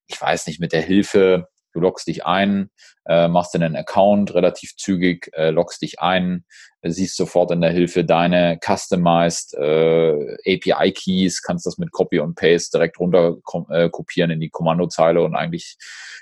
ich 0.08 0.22
weiß 0.22 0.48
nicht, 0.48 0.60
mit 0.60 0.74
der 0.74 0.82
Hilfe, 0.82 1.48
du 1.74 1.80
loggst 1.80 2.08
dich 2.08 2.26
ein, 2.26 2.70
äh, 3.06 3.28
machst 3.28 3.54
dann 3.54 3.64
einen 3.64 3.76
Account 3.76 4.34
relativ 4.34 4.76
zügig, 4.76 5.30
äh, 5.34 5.50
loggst 5.50 5.82
dich 5.82 6.00
ein, 6.00 6.46
siehst 6.84 7.18
sofort 7.18 7.52
in 7.52 7.62
der 7.62 7.72
Hilfe 7.72 8.06
deine 8.06 8.60
customized 8.64 9.54
äh, 9.56 10.38
API-Keys, 10.46 11.42
kannst 11.42 11.66
das 11.66 11.78
mit 11.78 11.92
Copy 11.92 12.20
und 12.20 12.36
Paste 12.36 12.78
direkt 12.78 13.00
runter 13.00 13.38
äh, 13.70 13.90
kopieren 13.90 14.32
in 14.32 14.40
die 14.40 14.50
Kommandozeile 14.50 15.22
und 15.22 15.36
eigentlich 15.36 15.78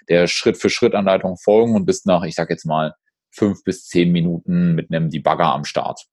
der 0.10 0.28
Schritt-für-Schritt-Anleitung 0.28 1.38
folgen 1.38 1.76
und 1.76 1.86
bist 1.86 2.06
nach, 2.06 2.24
ich 2.24 2.36
sag 2.36 2.50
jetzt 2.50 2.66
mal, 2.66 2.94
fünf 3.32 3.64
bis 3.64 3.88
zehn 3.88 4.12
Minuten 4.12 4.74
mit 4.76 4.92
einem 4.92 5.10
Debugger 5.10 5.54
am 5.54 5.66
Start. 5.66 6.06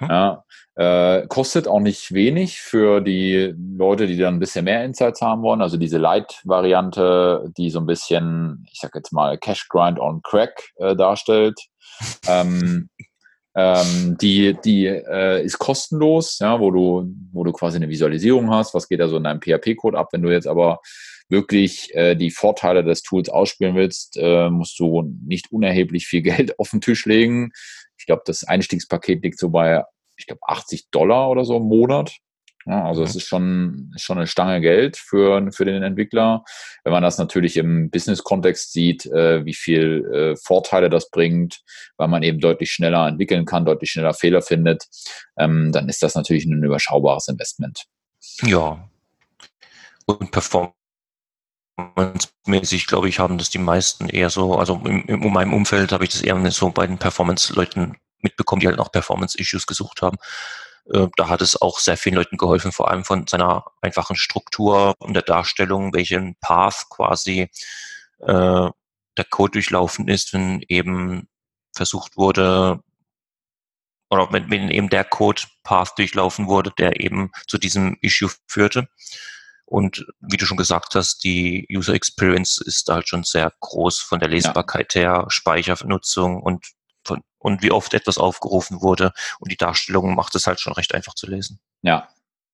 Ja, 0.00 0.44
äh, 0.78 1.26
kostet 1.26 1.66
auch 1.66 1.80
nicht 1.80 2.14
wenig 2.14 2.60
für 2.60 3.00
die 3.00 3.52
Leute, 3.76 4.06
die 4.06 4.16
dann 4.16 4.34
ein 4.34 4.38
bisschen 4.38 4.64
mehr 4.64 4.84
Insights 4.84 5.20
haben 5.20 5.42
wollen. 5.42 5.60
Also 5.60 5.76
diese 5.76 5.98
Light-Variante, 5.98 7.50
die 7.56 7.70
so 7.70 7.80
ein 7.80 7.86
bisschen, 7.86 8.64
ich 8.70 8.78
sag 8.78 8.94
jetzt 8.94 9.12
mal, 9.12 9.38
Cash 9.38 9.68
Grind 9.68 9.98
on 9.98 10.22
Crack 10.22 10.70
äh, 10.76 10.94
darstellt. 10.94 11.60
ähm, 12.28 12.88
ähm, 13.56 14.16
die 14.20 14.56
die 14.64 14.86
äh, 14.86 15.44
ist 15.44 15.58
kostenlos, 15.58 16.38
ja, 16.38 16.60
wo 16.60 16.70
du, 16.70 17.12
wo 17.32 17.42
du 17.42 17.50
quasi 17.50 17.76
eine 17.76 17.88
Visualisierung 17.88 18.48
hast, 18.50 18.72
was 18.72 18.88
geht 18.88 19.00
da 19.00 19.08
so 19.08 19.16
in 19.16 19.24
deinem 19.24 19.40
PHP-Code 19.40 19.98
ab. 19.98 20.10
Wenn 20.12 20.22
du 20.22 20.30
jetzt 20.30 20.46
aber 20.46 20.78
wirklich 21.28 21.92
äh, 21.96 22.14
die 22.14 22.30
Vorteile 22.30 22.84
des 22.84 23.02
Tools 23.02 23.28
ausspielen 23.28 23.74
willst, 23.74 24.16
äh, 24.16 24.48
musst 24.48 24.78
du 24.78 25.12
nicht 25.26 25.50
unerheblich 25.50 26.06
viel 26.06 26.22
Geld 26.22 26.56
auf 26.60 26.70
den 26.70 26.80
Tisch 26.80 27.04
legen. 27.04 27.50
Ich 27.98 28.06
glaube, 28.06 28.22
das 28.26 28.44
Einstiegspaket 28.44 29.24
liegt 29.24 29.40
so 29.40 29.50
bei, 29.50 29.82
ich 30.18 30.26
glaube, 30.26 30.40
80 30.46 30.90
Dollar 30.90 31.30
oder 31.30 31.44
so 31.44 31.56
im 31.56 31.64
Monat. 31.64 32.18
Ja, 32.66 32.84
also 32.84 33.02
es 33.02 33.14
mhm. 33.14 33.18
ist 33.18 33.26
schon, 33.26 33.94
schon 33.96 34.18
eine 34.18 34.26
Stange 34.26 34.60
Geld 34.60 34.98
für, 34.98 35.50
für 35.52 35.64
den 35.64 35.82
Entwickler. 35.82 36.44
Wenn 36.84 36.92
man 36.92 37.02
das 37.02 37.16
natürlich 37.16 37.56
im 37.56 37.88
Business-Kontext 37.90 38.72
sieht, 38.72 39.06
äh, 39.06 39.44
wie 39.46 39.54
viel 39.54 40.04
äh, 40.12 40.36
Vorteile 40.36 40.90
das 40.90 41.08
bringt, 41.10 41.60
weil 41.96 42.08
man 42.08 42.22
eben 42.22 42.40
deutlich 42.40 42.70
schneller 42.70 43.08
entwickeln 43.08 43.46
kann, 43.46 43.64
deutlich 43.64 43.90
schneller 43.90 44.12
Fehler 44.12 44.42
findet, 44.42 44.84
ähm, 45.38 45.72
dann 45.72 45.88
ist 45.88 46.02
das 46.02 46.14
natürlich 46.14 46.44
ein 46.44 46.62
überschaubares 46.62 47.28
Investment. 47.28 47.84
Ja. 48.42 48.86
Und 50.04 50.30
Performance 50.30 50.74
mäßig, 52.46 52.86
glaube 52.86 53.08
ich, 53.08 53.18
haben 53.18 53.38
das 53.38 53.48
die 53.48 53.58
meisten 53.58 54.10
eher 54.10 54.28
so, 54.28 54.56
also 54.56 54.80
in, 54.84 55.02
in 55.04 55.32
meinem 55.32 55.54
Umfeld 55.54 55.92
habe 55.92 56.04
ich 56.04 56.10
das 56.10 56.20
eher 56.20 56.50
so 56.50 56.70
bei 56.70 56.86
den 56.86 56.98
Performance-Leuten 56.98 57.96
mitbekommen, 58.22 58.60
die 58.60 58.68
halt 58.68 58.78
auch 58.78 58.92
Performance-Issues 58.92 59.66
gesucht 59.66 60.02
haben. 60.02 60.16
Äh, 60.92 61.08
da 61.16 61.28
hat 61.28 61.42
es 61.42 61.60
auch 61.60 61.78
sehr 61.78 61.96
vielen 61.96 62.16
Leuten 62.16 62.36
geholfen, 62.36 62.72
vor 62.72 62.90
allem 62.90 63.04
von 63.04 63.26
seiner 63.26 63.64
einfachen 63.80 64.16
Struktur 64.16 64.94
und 64.98 65.14
der 65.14 65.22
Darstellung, 65.22 65.92
welchen 65.94 66.36
Path 66.40 66.86
quasi 66.90 67.50
äh, 68.20 68.70
der 69.18 69.24
Code 69.30 69.52
durchlaufen 69.52 70.08
ist, 70.08 70.32
wenn 70.32 70.62
eben 70.68 71.28
versucht 71.74 72.16
wurde, 72.16 72.80
oder 74.10 74.32
wenn, 74.32 74.50
wenn 74.50 74.70
eben 74.70 74.88
der 74.88 75.04
Code-Path 75.04 75.98
durchlaufen 75.98 76.48
wurde, 76.48 76.72
der 76.78 77.00
eben 77.00 77.30
zu 77.46 77.58
diesem 77.58 77.98
Issue 78.00 78.30
führte. 78.46 78.88
Und 79.64 80.06
wie 80.20 80.38
du 80.38 80.46
schon 80.46 80.56
gesagt 80.56 80.94
hast, 80.94 81.24
die 81.24 81.66
User 81.70 81.92
Experience 81.92 82.58
ist 82.58 82.88
da 82.88 82.94
halt 82.94 83.08
schon 83.08 83.24
sehr 83.24 83.52
groß 83.60 84.00
von 84.00 84.18
der 84.18 84.30
Lesbarkeit 84.30 84.94
ja. 84.94 85.00
her, 85.00 85.24
Speichernutzung 85.28 86.42
und 86.42 86.64
und 87.38 87.62
wie 87.62 87.70
oft 87.70 87.94
etwas 87.94 88.18
aufgerufen 88.18 88.82
wurde. 88.82 89.12
Und 89.40 89.52
die 89.52 89.56
Darstellung 89.56 90.14
macht 90.14 90.34
es 90.34 90.46
halt 90.46 90.60
schon 90.60 90.72
recht 90.72 90.94
einfach 90.94 91.14
zu 91.14 91.28
lesen. 91.28 91.58
Ja. 91.82 92.08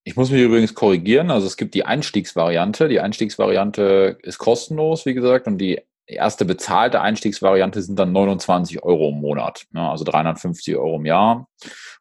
Ich 0.06 0.16
muss 0.16 0.30
mich 0.30 0.42
übrigens 0.42 0.74
korrigieren. 0.74 1.30
Also 1.30 1.46
es 1.46 1.56
gibt 1.56 1.74
die 1.74 1.86
Einstiegsvariante. 1.86 2.88
Die 2.88 3.00
Einstiegsvariante 3.00 4.18
ist 4.22 4.36
kostenlos, 4.36 5.06
wie 5.06 5.14
gesagt, 5.14 5.46
und 5.46 5.56
die 5.56 5.80
erste 6.06 6.44
bezahlte 6.44 7.00
Einstiegsvariante 7.00 7.80
sind 7.82 7.98
dann 7.98 8.12
29 8.12 8.82
Euro 8.82 9.08
im 9.08 9.20
Monat, 9.20 9.64
ne, 9.72 9.88
also 9.88 10.04
350 10.04 10.76
Euro 10.76 10.96
im 10.96 11.06
Jahr. 11.06 11.48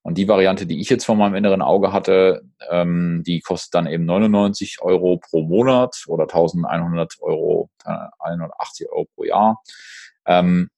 Und 0.01 0.17
die 0.17 0.27
Variante, 0.27 0.65
die 0.65 0.81
ich 0.81 0.89
jetzt 0.89 1.05
vor 1.05 1.15
meinem 1.15 1.35
inneren 1.35 1.61
Auge 1.61 1.93
hatte, 1.93 2.43
ähm, 2.69 3.23
die 3.25 3.39
kostet 3.39 3.73
dann 3.73 3.87
eben 3.87 4.05
99 4.05 4.81
Euro 4.81 5.17
pro 5.17 5.43
Monat 5.43 6.03
oder 6.07 6.27
1100 6.27 7.15
Euro, 7.21 7.69
180 8.19 8.89
Euro 8.89 9.07
pro 9.15 9.23
Jahr, 9.23 9.61
ähm, 10.25 10.69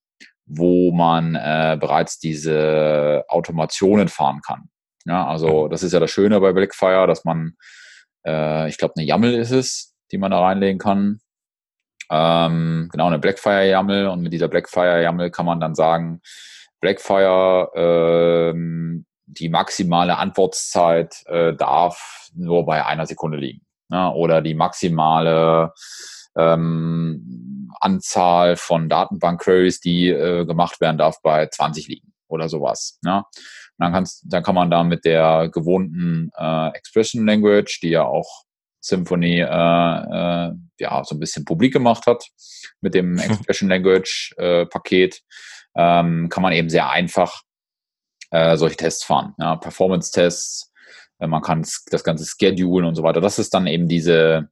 wo 0.45 0.91
man 0.91 1.35
äh, 1.35 1.77
bereits 1.79 2.19
diese 2.19 3.25
Automationen 3.27 4.07
fahren 4.07 4.41
kann. 4.45 4.69
Ja, 5.05 5.27
also 5.27 5.67
das 5.67 5.83
ist 5.83 5.93
ja 5.93 5.99
das 5.99 6.11
Schöne 6.11 6.39
bei 6.39 6.51
Blackfire, 6.51 7.07
dass 7.07 7.25
man, 7.25 7.55
äh, 8.25 8.69
ich 8.69 8.77
glaube, 8.77 8.95
eine 8.97 9.05
YAML 9.05 9.33
ist 9.33 9.51
es, 9.51 9.95
die 10.11 10.17
man 10.17 10.31
da 10.31 10.39
reinlegen 10.39 10.79
kann 10.79 11.19
ähm, 12.09 12.89
genau, 12.91 13.07
eine 13.07 13.19
Blackfire-YAML 13.19 14.07
und 14.07 14.21
mit 14.21 14.33
dieser 14.33 14.47
Blackfire-YAML 14.47 15.31
kann 15.31 15.45
man 15.45 15.59
dann 15.59 15.75
sagen, 15.75 16.21
Blackfire, 16.81 17.71
ähm, 17.75 19.05
die 19.25 19.49
maximale 19.49 20.17
Antwortzeit 20.17 21.23
äh, 21.25 21.53
darf 21.53 22.29
nur 22.35 22.65
bei 22.65 22.85
einer 22.85 23.07
Sekunde 23.07 23.37
liegen. 23.37 23.61
Ja, 23.89 24.11
oder 24.11 24.41
die 24.41 24.53
maximale 24.53 25.73
ähm, 26.35 27.54
Anzahl 27.79 28.55
von 28.55 28.89
Datenbank-Queries, 28.89 29.79
die 29.79 30.09
äh, 30.09 30.45
gemacht 30.45 30.81
werden 30.81 30.97
darf, 30.97 31.21
bei 31.21 31.47
20 31.47 31.87
liegen 31.87 32.13
oder 32.27 32.49
sowas. 32.49 32.99
Ja. 33.03 33.25
dann, 33.77 33.93
kannst, 33.93 34.23
dann 34.25 34.43
kann 34.43 34.55
man 34.55 34.71
da 34.71 34.83
mit 34.83 35.05
der 35.05 35.49
gewohnten 35.49 36.31
äh, 36.37 36.69
Expression 36.69 37.25
Language, 37.25 37.79
die 37.81 37.89
ja 37.89 38.03
auch 38.03 38.43
Symphony 38.81 39.39
äh, 39.39 39.43
äh, 39.43 40.51
ja 40.79 41.03
so 41.03 41.15
ein 41.15 41.19
bisschen 41.19 41.45
publik 41.45 41.73
gemacht 41.73 42.05
hat, 42.05 42.25
mit 42.81 42.93
dem 42.93 43.17
Expression 43.19 43.69
Language 43.69 44.33
äh, 44.37 44.65
Paket, 44.65 45.21
ähm, 45.75 46.29
kann 46.29 46.43
man 46.43 46.53
eben 46.53 46.69
sehr 46.69 46.89
einfach 46.89 47.41
äh, 48.31 48.57
solche 48.57 48.77
Tests 48.77 49.03
fahren. 49.03 49.33
Ja, 49.39 49.55
Performance-Tests, 49.55 50.71
äh, 51.19 51.27
man 51.27 51.41
kann 51.41 51.65
das 51.89 52.03
Ganze 52.03 52.25
schedulen 52.25 52.87
und 52.87 52.95
so 52.95 53.03
weiter. 53.03 53.21
Das 53.21 53.39
ist 53.39 53.53
dann 53.53 53.67
eben 53.67 53.87
diese 53.87 54.49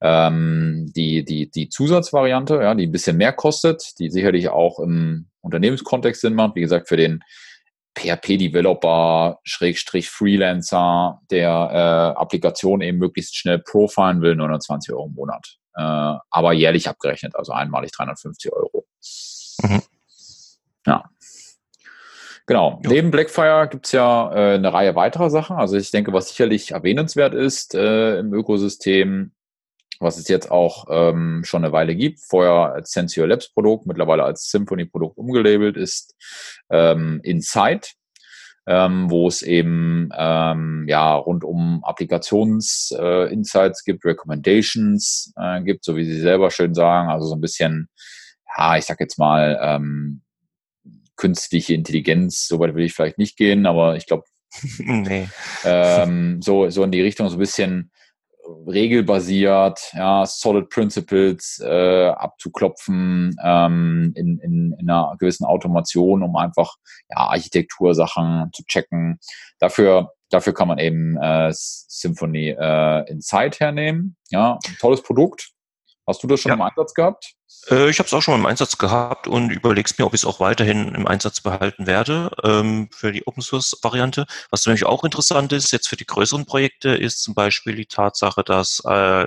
ähm, 0.00 0.90
die, 0.94 1.24
die, 1.24 1.50
die 1.50 1.68
Zusatzvariante, 1.68 2.56
ja, 2.62 2.74
die 2.74 2.86
ein 2.86 2.92
bisschen 2.92 3.16
mehr 3.16 3.32
kostet, 3.32 3.98
die 3.98 4.10
sicherlich 4.10 4.48
auch 4.48 4.78
im 4.78 5.28
Unternehmenskontext 5.40 6.20
Sinn 6.20 6.34
macht. 6.34 6.56
Wie 6.56 6.62
gesagt, 6.62 6.88
für 6.88 6.96
den 6.96 7.22
PHP-Developer, 7.98 9.40
Schrägstrich 9.44 10.08
Freelancer, 10.08 11.20
der 11.30 11.50
äh, 11.50 12.20
Applikation 12.20 12.80
eben 12.80 12.98
möglichst 12.98 13.36
schnell 13.36 13.58
profilen 13.58 14.22
will, 14.22 14.36
29 14.36 14.92
Euro 14.92 15.06
im 15.06 15.14
Monat. 15.14 15.56
Äh, 15.74 15.82
aber 16.30 16.52
jährlich 16.52 16.88
abgerechnet, 16.88 17.36
also 17.36 17.52
einmalig 17.52 17.92
350 17.92 18.52
Euro. 18.52 18.86
Mhm. 19.62 19.82
Ja. 20.86 21.04
Genau. 22.46 22.80
Jo. 22.82 22.90
Neben 22.90 23.10
Blackfire 23.10 23.68
gibt 23.70 23.86
es 23.86 23.92
ja 23.92 24.32
äh, 24.32 24.54
eine 24.54 24.72
Reihe 24.72 24.96
weiterer 24.96 25.30
Sachen. 25.30 25.56
Also 25.56 25.76
ich 25.76 25.90
denke, 25.90 26.12
was 26.12 26.30
sicherlich 26.30 26.72
erwähnenswert 26.72 27.34
ist 27.34 27.74
äh, 27.74 28.18
im 28.18 28.32
Ökosystem, 28.32 29.32
was 30.00 30.16
es 30.16 30.26
jetzt 30.28 30.50
auch 30.50 30.86
ähm, 30.90 31.42
schon 31.44 31.62
eine 31.64 31.72
Weile 31.72 31.94
gibt, 31.94 32.20
vorher 32.20 32.72
als 32.72 32.90
Sensio 32.90 33.26
Labs 33.26 33.52
Produkt, 33.52 33.86
mittlerweile 33.86 34.24
als 34.24 34.50
Symphony 34.50 34.86
Produkt 34.86 35.18
umgelabelt, 35.18 35.76
ist 35.76 36.16
ähm, 36.70 37.20
Insight, 37.22 37.92
ähm, 38.66 39.10
wo 39.10 39.28
es 39.28 39.42
eben 39.42 40.08
ähm, 40.16 40.86
ja 40.88 41.14
rund 41.14 41.44
um 41.44 41.84
Applikations-Insights 41.84 43.80
äh, 43.80 43.84
gibt, 43.84 44.04
Recommendations 44.04 45.32
äh, 45.36 45.62
gibt, 45.62 45.84
so 45.84 45.96
wie 45.96 46.04
Sie 46.04 46.18
selber 46.18 46.50
schön 46.50 46.74
sagen, 46.74 47.10
also 47.10 47.26
so 47.26 47.34
ein 47.34 47.42
bisschen, 47.42 47.90
ja, 48.56 48.78
ich 48.78 48.86
sag 48.86 49.00
jetzt 49.00 49.18
mal, 49.18 49.58
ähm, 49.62 50.22
künstliche 51.16 51.74
Intelligenz, 51.74 52.48
soweit 52.48 52.74
will 52.74 52.86
ich 52.86 52.94
vielleicht 52.94 53.18
nicht 53.18 53.36
gehen, 53.36 53.66
aber 53.66 53.96
ich 53.96 54.06
glaube, 54.06 54.24
nee. 54.78 55.28
ähm, 55.64 56.40
so, 56.40 56.70
so 56.70 56.82
in 56.82 56.90
die 56.90 57.02
Richtung 57.02 57.28
so 57.28 57.36
ein 57.36 57.40
bisschen 57.40 57.92
regelbasiert, 58.66 59.92
ja, 59.94 60.24
Solid 60.26 60.68
Principles 60.68 61.60
äh, 61.64 62.08
abzuklopfen 62.08 63.36
ähm, 63.42 64.12
in, 64.16 64.38
in, 64.38 64.76
in 64.78 64.90
einer 64.90 65.16
gewissen 65.18 65.44
Automation, 65.44 66.22
um 66.22 66.36
einfach 66.36 66.76
ja, 67.08 67.28
Architektursachen 67.28 68.50
zu 68.52 68.64
checken. 68.64 69.18
Dafür, 69.58 70.12
dafür 70.30 70.54
kann 70.54 70.68
man 70.68 70.78
eben 70.78 71.16
äh, 71.16 71.50
Symphony 71.52 72.50
äh, 72.58 73.10
Insight 73.10 73.60
hernehmen. 73.60 74.16
Ja, 74.30 74.58
tolles 74.80 75.02
Produkt. 75.02 75.52
Hast 76.10 76.22
du 76.22 76.26
das 76.26 76.40
schon 76.40 76.50
ja. 76.50 76.56
im 76.56 76.62
Einsatz 76.62 76.92
gehabt? 76.92 77.34
Äh, 77.68 77.88
ich 77.90 77.98
habe 77.98 78.06
es 78.06 78.12
auch 78.12 78.20
schon 78.20 78.38
im 78.38 78.46
Einsatz 78.46 78.78
gehabt 78.78 79.28
und 79.28 79.50
überlegst 79.50 79.98
mir, 79.98 80.06
ob 80.06 80.14
ich 80.14 80.22
es 80.22 80.24
auch 80.24 80.40
weiterhin 80.40 80.94
im 80.94 81.06
Einsatz 81.06 81.40
behalten 81.40 81.86
werde 81.86 82.30
ähm, 82.42 82.88
für 82.92 83.12
die 83.12 83.26
Open 83.26 83.42
Source 83.42 83.78
Variante. 83.82 84.26
Was 84.50 84.66
nämlich 84.66 84.84
auch 84.86 85.04
interessant 85.04 85.52
ist, 85.52 85.70
jetzt 85.70 85.88
für 85.88 85.96
die 85.96 86.06
größeren 86.06 86.46
Projekte, 86.46 86.90
ist 86.90 87.22
zum 87.22 87.34
Beispiel 87.34 87.76
die 87.76 87.86
Tatsache, 87.86 88.42
dass, 88.42 88.82
äh, 88.84 89.26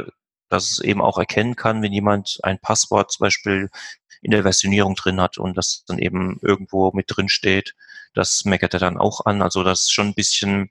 dass 0.50 0.72
es 0.72 0.80
eben 0.80 1.02
auch 1.02 1.18
erkennen 1.18 1.56
kann, 1.56 1.82
wenn 1.82 1.94
jemand 1.94 2.40
ein 2.44 2.60
Passwort 2.60 3.12
zum 3.12 3.26
Beispiel 3.26 3.70
in 4.22 4.32
der 4.32 4.44
Versionierung 4.44 4.96
drin 4.96 5.22
hat 5.22 5.38
und 5.38 5.58
das 5.58 5.84
dann 5.88 6.00
eben 6.00 6.40
irgendwo 6.42 6.92
mit 6.92 7.06
drin 7.08 7.30
steht. 7.30 7.76
Das 8.14 8.46
meckert 8.46 8.74
er 8.74 8.80
dann 8.80 8.98
auch 8.98 9.26
an. 9.26 9.42
Also 9.42 9.64
das 9.64 9.82
ist 9.82 9.94
schon 9.94 10.08
ein 10.08 10.14
bisschen, 10.14 10.70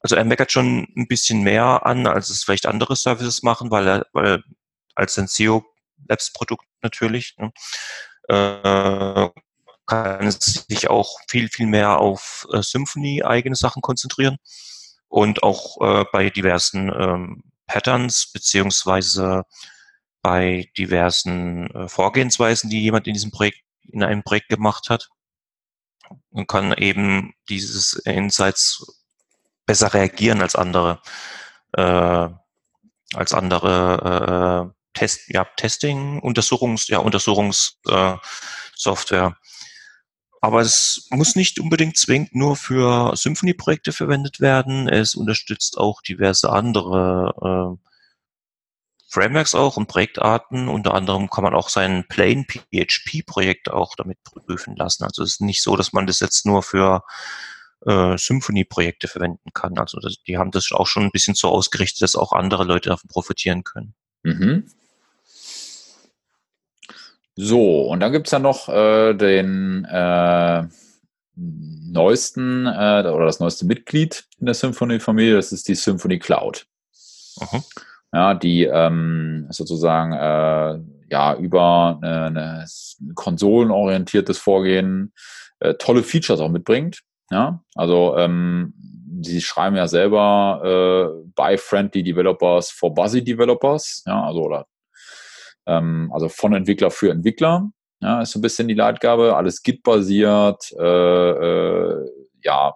also 0.00 0.16
er 0.16 0.24
meckert 0.24 0.52
schon 0.52 0.86
ein 0.96 1.08
bisschen 1.08 1.42
mehr 1.42 1.86
an, 1.86 2.06
als 2.06 2.30
es 2.30 2.44
vielleicht 2.44 2.66
andere 2.66 2.96
Services 2.96 3.42
machen, 3.42 3.70
weil 3.70 3.88
er, 3.88 4.06
weil 4.12 4.42
als 4.94 5.18
ein 5.18 5.26
SEO 5.26 5.64
Labs-Produkt 6.08 6.66
natürlich, 6.82 7.36
ne, 7.38 7.52
äh, 8.28 9.28
kann 9.86 10.30
sich 10.30 10.88
auch 10.88 11.18
viel, 11.28 11.48
viel 11.48 11.66
mehr 11.66 11.98
auf 11.98 12.46
äh, 12.52 12.62
Symphony 12.62 13.22
eigene 13.22 13.56
Sachen 13.56 13.82
konzentrieren 13.82 14.38
und 15.08 15.42
auch 15.42 15.80
äh, 15.80 16.04
bei 16.10 16.30
diversen 16.30 16.90
ähm, 16.90 17.42
Patterns 17.66 18.30
beziehungsweise 18.32 19.44
bei 20.22 20.70
diversen 20.78 21.70
äh, 21.70 21.88
Vorgehensweisen, 21.88 22.70
die 22.70 22.82
jemand 22.82 23.06
in 23.06 23.14
diesem 23.14 23.30
Projekt, 23.30 23.60
in 23.82 24.02
einem 24.02 24.22
Projekt 24.22 24.48
gemacht 24.48 24.88
hat. 24.88 25.10
Und 26.30 26.48
kann 26.48 26.72
eben 26.74 27.34
dieses 27.48 27.94
Insights 27.94 29.02
besser 29.66 29.94
reagieren 29.94 30.42
als 30.42 30.54
andere, 30.54 31.00
äh, 31.72 32.28
als 33.14 33.32
andere 33.32 34.72
äh, 34.74 34.83
Test, 34.94 35.28
ja, 35.28 35.44
Testing, 35.56 36.20
Untersuchungs, 36.20 36.88
ja, 36.88 36.98
Untersuchungssoftware. 36.98 39.26
Äh, 39.26 39.32
aber 40.40 40.60
es 40.60 41.06
muss 41.10 41.36
nicht 41.36 41.58
unbedingt 41.58 41.96
zwingend 41.96 42.34
nur 42.34 42.56
für 42.56 43.16
Symphony-Projekte 43.16 43.92
verwendet 43.92 44.40
werden. 44.40 44.88
Es 44.88 45.14
unterstützt 45.14 45.78
auch 45.78 46.02
diverse 46.02 46.50
andere 46.50 47.78
äh, 47.80 47.88
Frameworks 49.08 49.54
auch 49.54 49.78
und 49.78 49.86
Projektarten. 49.86 50.68
Unter 50.68 50.92
anderem 50.92 51.30
kann 51.30 51.44
man 51.44 51.54
auch 51.54 51.70
sein 51.70 52.04
Plain 52.08 52.44
PHP-Projekt 52.44 53.70
auch 53.70 53.94
damit 53.96 54.18
prüfen 54.22 54.76
lassen. 54.76 55.04
Also 55.04 55.22
es 55.22 55.34
ist 55.34 55.40
nicht 55.40 55.62
so, 55.62 55.76
dass 55.76 55.94
man 55.94 56.06
das 56.06 56.20
jetzt 56.20 56.44
nur 56.44 56.62
für 56.62 57.04
äh, 57.86 58.18
Symphony-Projekte 58.18 59.08
verwenden 59.08 59.50
kann. 59.54 59.78
Also 59.78 59.98
das, 59.98 60.16
die 60.26 60.36
haben 60.36 60.50
das 60.50 60.72
auch 60.72 60.86
schon 60.86 61.04
ein 61.04 61.10
bisschen 61.10 61.34
so 61.34 61.48
ausgerichtet, 61.48 62.02
dass 62.02 62.16
auch 62.16 62.32
andere 62.32 62.64
Leute 62.64 62.90
davon 62.90 63.08
profitieren 63.08 63.64
können. 63.64 63.94
Mhm. 64.24 64.66
So, 67.36 67.82
und 67.82 68.00
dann 68.00 68.12
gibt's 68.12 68.30
ja 68.30 68.38
noch 68.38 68.68
äh, 68.68 69.14
den 69.14 69.84
äh, 69.84 70.64
neuesten 71.36 72.66
äh, 72.66 73.04
oder 73.06 73.26
das 73.26 73.40
neueste 73.40 73.66
Mitglied 73.66 74.24
in 74.38 74.46
der 74.46 74.54
Symphony-Familie, 74.54 75.34
das 75.34 75.52
ist 75.52 75.66
die 75.68 75.74
Symphony 75.74 76.18
Cloud. 76.18 76.66
Mhm. 77.40 77.62
Ja, 78.12 78.34
die 78.34 78.64
ähm, 78.64 79.48
sozusagen 79.50 80.12
äh, 80.12 80.78
ja 81.10 81.34
über 81.34 81.98
eine 82.00 82.64
konsolenorientiertes 83.14 84.38
Vorgehen 84.38 85.12
äh, 85.58 85.74
tolle 85.74 86.04
Features 86.04 86.38
auch 86.38 86.48
mitbringt. 86.48 87.00
Ja, 87.30 87.60
also 87.74 88.16
ähm, 88.16 88.74
sie 89.22 89.40
schreiben 89.40 89.74
ja 89.74 89.88
selber 89.88 90.60
äh, 90.62 91.30
by 91.34 91.56
friendly 91.58 92.04
developers 92.04 92.70
for 92.70 92.94
buzzy 92.94 93.24
developers, 93.24 94.04
ja, 94.06 94.22
also 94.24 94.42
oder 94.42 94.66
ähm, 95.66 96.10
also 96.12 96.28
von 96.28 96.54
Entwickler 96.54 96.90
für 96.90 97.10
Entwickler. 97.10 97.70
Ja, 98.00 98.20
ist 98.20 98.32
so 98.32 98.38
ein 98.38 98.42
bisschen 98.42 98.68
die 98.68 98.74
Leitgabe. 98.74 99.36
Alles 99.36 99.62
Git-basiert, 99.62 100.72
äh, 100.78 101.30
äh, 101.30 102.10
ja, 102.42 102.74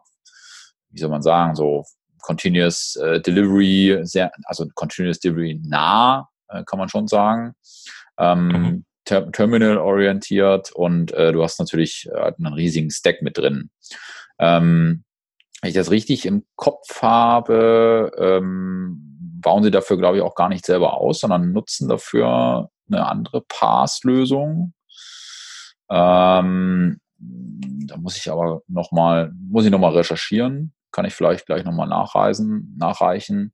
wie 0.90 0.98
soll 0.98 1.10
man 1.10 1.22
sagen, 1.22 1.54
so 1.54 1.84
Continuous 2.22 2.96
äh, 2.96 3.20
Delivery, 3.20 4.00
sehr, 4.02 4.32
also 4.44 4.66
Continuous 4.74 5.20
Delivery 5.20 5.60
nah, 5.64 6.28
äh, 6.48 6.64
kann 6.64 6.78
man 6.78 6.88
schon 6.88 7.08
sagen. 7.08 7.54
Ähm, 8.18 8.48
mhm. 8.48 8.84
ter 9.04 9.30
Terminal 9.30 9.78
orientiert 9.78 10.72
und 10.72 11.12
äh, 11.12 11.32
du 11.32 11.42
hast 11.42 11.58
natürlich 11.60 12.08
äh, 12.12 12.32
einen 12.36 12.52
riesigen 12.52 12.90
Stack 12.90 13.22
mit 13.22 13.38
drin. 13.38 13.70
Ähm, 14.38 15.04
wenn 15.60 15.68
ich 15.68 15.74
das 15.74 15.90
richtig 15.90 16.26
im 16.26 16.44
Kopf 16.56 17.02
habe, 17.02 18.12
ähm, 18.18 19.17
bauen 19.40 19.62
sie 19.62 19.70
dafür, 19.70 19.96
glaube 19.96 20.18
ich, 20.18 20.22
auch 20.22 20.34
gar 20.34 20.48
nicht 20.48 20.66
selber 20.66 20.94
aus, 20.98 21.20
sondern 21.20 21.52
nutzen 21.52 21.88
dafür 21.88 22.70
eine 22.90 23.06
andere 23.06 23.42
Pass-Lösung. 23.42 24.72
Ähm, 25.90 27.00
da 27.18 27.96
muss 27.96 28.16
ich 28.16 28.30
aber 28.30 28.62
nochmal, 28.68 29.32
muss 29.34 29.64
ich 29.64 29.70
nochmal 29.70 29.94
recherchieren. 29.94 30.72
Kann 30.92 31.04
ich 31.04 31.14
vielleicht 31.14 31.46
gleich 31.46 31.64
nochmal 31.64 31.88
nachreisen, 31.88 32.74
nachreichen. 32.78 33.52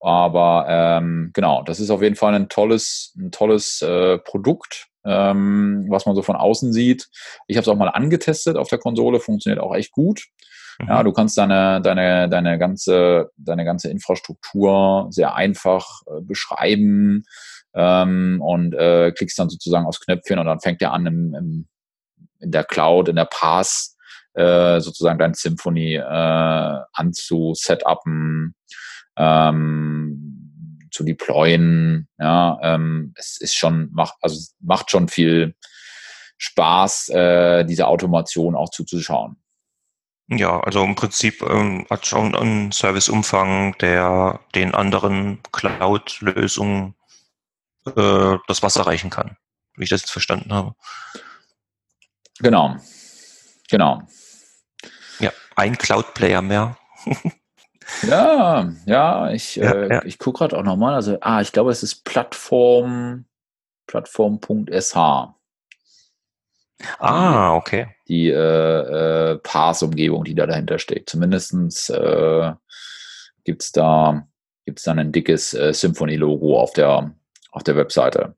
Aber 0.00 0.66
ähm, 0.68 1.30
genau, 1.32 1.62
das 1.62 1.78
ist 1.78 1.90
auf 1.90 2.02
jeden 2.02 2.16
Fall 2.16 2.34
ein 2.34 2.48
tolles, 2.48 3.14
ein 3.16 3.30
tolles 3.30 3.82
äh, 3.82 4.18
Produkt, 4.18 4.88
ähm, 5.04 5.86
was 5.88 6.06
man 6.06 6.16
so 6.16 6.22
von 6.22 6.34
außen 6.34 6.72
sieht. 6.72 7.08
Ich 7.46 7.56
habe 7.56 7.62
es 7.62 7.68
auch 7.68 7.76
mal 7.76 7.88
angetestet 7.88 8.56
auf 8.56 8.68
der 8.68 8.78
Konsole, 8.78 9.20
funktioniert 9.20 9.62
auch 9.62 9.74
echt 9.74 9.92
gut. 9.92 10.26
Mhm. 10.82 10.88
Ja, 10.88 11.02
du 11.02 11.12
kannst 11.12 11.38
deine, 11.38 11.80
deine, 11.80 12.28
deine, 12.28 12.58
ganze, 12.58 13.30
deine 13.36 13.64
ganze 13.64 13.88
Infrastruktur 13.90 15.06
sehr 15.10 15.34
einfach 15.34 16.02
äh, 16.06 16.20
beschreiben 16.20 17.24
ähm, 17.74 18.40
und 18.42 18.74
äh, 18.74 19.12
klickst 19.12 19.38
dann 19.38 19.48
sozusagen 19.48 19.86
aufs 19.86 20.00
Knöpfchen 20.00 20.38
und 20.38 20.46
dann 20.46 20.60
fängt 20.60 20.82
er 20.82 20.92
an 20.92 21.06
im, 21.06 21.34
im, 21.34 21.68
in 22.40 22.50
der 22.50 22.64
Cloud, 22.64 23.08
in 23.08 23.16
der 23.16 23.26
Pass 23.26 23.96
äh, 24.34 24.80
sozusagen 24.80 25.18
dein 25.18 25.34
Symphony 25.34 25.94
äh, 25.96 26.78
anzusetupen, 26.92 28.54
ähm, 29.16 30.88
zu 30.90 31.04
deployen. 31.04 32.08
Ja, 32.18 32.58
ähm, 32.62 33.14
es 33.16 33.40
ist 33.40 33.54
schon 33.54 33.90
macht 33.92 34.14
also 34.20 34.40
macht 34.60 34.90
schon 34.90 35.08
viel 35.08 35.54
Spaß, 36.38 37.10
äh, 37.10 37.64
diese 37.64 37.86
Automation 37.86 38.56
auch 38.56 38.70
zuzuschauen. 38.70 39.41
Ja, 40.38 40.60
also 40.60 40.84
im 40.84 40.94
Prinzip 40.94 41.42
ähm, 41.42 41.86
hat 41.90 42.06
schon 42.06 42.34
einen 42.34 42.72
Serviceumfang, 42.72 43.76
der 43.78 44.40
den 44.54 44.74
anderen 44.74 45.40
Cloud-Lösungen 45.52 46.94
äh, 47.86 48.36
das 48.46 48.62
Wasser 48.62 48.86
reichen 48.86 49.10
kann, 49.10 49.36
wie 49.76 49.84
ich 49.84 49.90
das 49.90 50.02
jetzt 50.02 50.10
verstanden 50.12 50.52
habe. 50.52 50.74
Genau. 52.38 52.76
Genau. 53.70 54.02
Ja, 55.18 55.30
ein 55.56 55.78
Cloud-Player 55.78 56.42
mehr. 56.42 56.76
ja, 58.02 58.70
ja, 58.86 59.30
ich, 59.30 59.56
Ja, 59.56 59.72
äh, 59.72 59.88
ja. 59.88 60.04
ich 60.04 60.18
gucke 60.18 60.38
gerade 60.38 60.58
auch 60.58 60.62
nochmal. 60.62 60.94
Also, 60.94 61.18
ah, 61.20 61.40
ich 61.40 61.52
glaube, 61.52 61.70
es 61.70 61.82
ist 61.82 62.04
Plattform, 62.04 63.26
Plattform.sh, 63.86 64.94
Ah, 66.98 67.54
okay. 67.54 67.88
die 68.08 68.28
äh, 68.28 68.34
äh, 69.32 69.38
Pass-Umgebung, 69.38 70.24
die 70.24 70.34
da 70.34 70.46
dahinter 70.46 70.78
steckt. 70.78 71.10
Zumindest 71.10 71.90
äh, 71.90 72.52
gibt 73.44 73.62
es 73.62 73.72
da, 73.72 74.26
gibt's 74.66 74.82
da 74.84 74.92
ein 74.92 75.12
dickes 75.12 75.54
äh, 75.54 75.72
Symphony-Logo 75.72 76.60
auf 76.60 76.72
der, 76.72 77.14
auf 77.50 77.62
der 77.62 77.76
Webseite. 77.76 78.34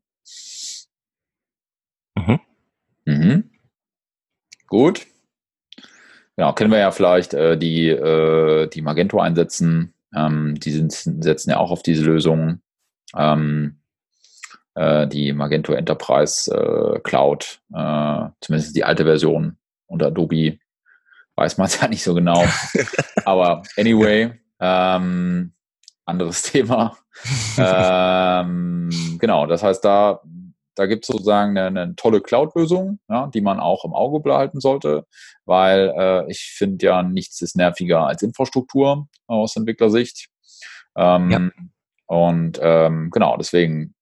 Mhm. 2.16 2.40
Mhm. 3.04 3.50
Gut. 4.66 5.06
Ja, 6.36 6.52
kennen 6.52 6.70
wir 6.70 6.78
ja 6.78 6.90
vielleicht 6.90 7.34
äh, 7.34 7.56
die, 7.56 7.88
äh, 7.88 8.68
die 8.68 8.82
Magento 8.82 9.20
einsetzen. 9.20 9.94
Ähm, 10.14 10.58
die 10.58 10.70
sind, 10.70 10.92
setzen 10.92 11.50
ja 11.50 11.58
auch 11.58 11.70
auf 11.70 11.82
diese 11.82 12.04
Lösung. 12.04 12.60
Ähm, 13.16 13.76
äh, 13.76 13.83
die 15.08 15.32
Magento 15.32 15.72
Enterprise 15.72 16.50
äh, 16.50 17.00
Cloud, 17.00 17.60
äh, 17.74 18.26
zumindest 18.40 18.74
die 18.74 18.84
alte 18.84 19.04
Version 19.04 19.56
unter 19.86 20.06
Adobe, 20.06 20.58
weiß 21.36 21.58
man 21.58 21.66
es 21.66 21.78
ja 21.80 21.88
nicht 21.88 22.02
so 22.02 22.14
genau. 22.14 22.44
Aber 23.24 23.62
anyway, 23.76 24.32
ähm, 24.60 25.52
anderes 26.04 26.42
Thema. 26.50 26.96
ähm, 27.56 28.90
genau, 29.18 29.46
das 29.46 29.62
heißt, 29.62 29.84
da, 29.84 30.20
da 30.74 30.86
gibt 30.86 31.04
es 31.04 31.08
sozusagen 31.08 31.56
eine, 31.56 31.80
eine 31.80 31.94
tolle 31.96 32.20
Cloud-Lösung, 32.20 32.98
ja, 33.08 33.28
die 33.28 33.40
man 33.40 33.60
auch 33.60 33.84
im 33.84 33.94
Auge 33.94 34.20
behalten 34.20 34.60
sollte, 34.60 35.06
weil 35.44 35.92
äh, 35.96 36.30
ich 36.30 36.52
finde 36.56 36.86
ja, 36.86 37.02
nichts 37.02 37.40
ist 37.40 37.56
nerviger 37.56 38.06
als 38.06 38.22
Infrastruktur 38.22 39.06
aus 39.26 39.56
Entwicklersicht. 39.56 40.28
Ähm, 40.96 41.30
Ja. 41.30 41.40
Und 42.06 42.58
ähm, 42.62 43.10
genau, 43.10 43.36
deswegen, 43.38 43.93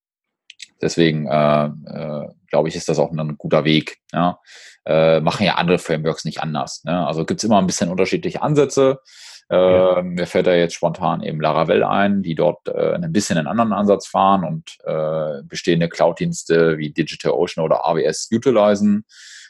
deswegen 0.82 1.26
äh, 1.26 1.66
äh, 1.66 2.28
glaube 2.48 2.68
ich, 2.68 2.76
ist 2.76 2.88
das 2.88 2.98
auch 2.98 3.12
ein 3.12 3.38
guter 3.38 3.64
Weg. 3.64 3.98
Ja? 4.12 4.38
Äh, 4.84 5.20
machen 5.20 5.46
ja 5.46 5.54
andere 5.54 5.78
Frameworks 5.78 6.24
nicht 6.24 6.42
anders. 6.42 6.82
Ne? 6.84 7.06
Also 7.06 7.24
gibt 7.24 7.40
es 7.40 7.44
immer 7.44 7.58
ein 7.58 7.66
bisschen 7.66 7.90
unterschiedliche 7.90 8.42
Ansätze. 8.42 9.00
Äh, 9.48 9.56
Ja. 9.56 10.02
Mir 10.02 10.26
fällt 10.26 10.46
da 10.46 10.54
jetzt 10.54 10.74
spontan 10.74 11.22
eben 11.22 11.40
Laravel 11.40 11.84
ein, 11.84 12.22
die 12.22 12.34
dort 12.34 12.68
äh, 12.68 12.94
ein 12.94 13.12
bisschen 13.12 13.38
einen 13.38 13.46
anderen 13.48 13.72
Ansatz 13.72 14.06
fahren 14.06 14.44
und 14.44 14.76
äh, 14.84 15.42
bestehende 15.44 15.88
Cloud-Dienste 15.88 16.78
wie 16.78 16.92
DigitalOcean 16.92 17.64
oder 17.64 17.84
AWS 17.86 18.28
utilisen. 18.32 19.04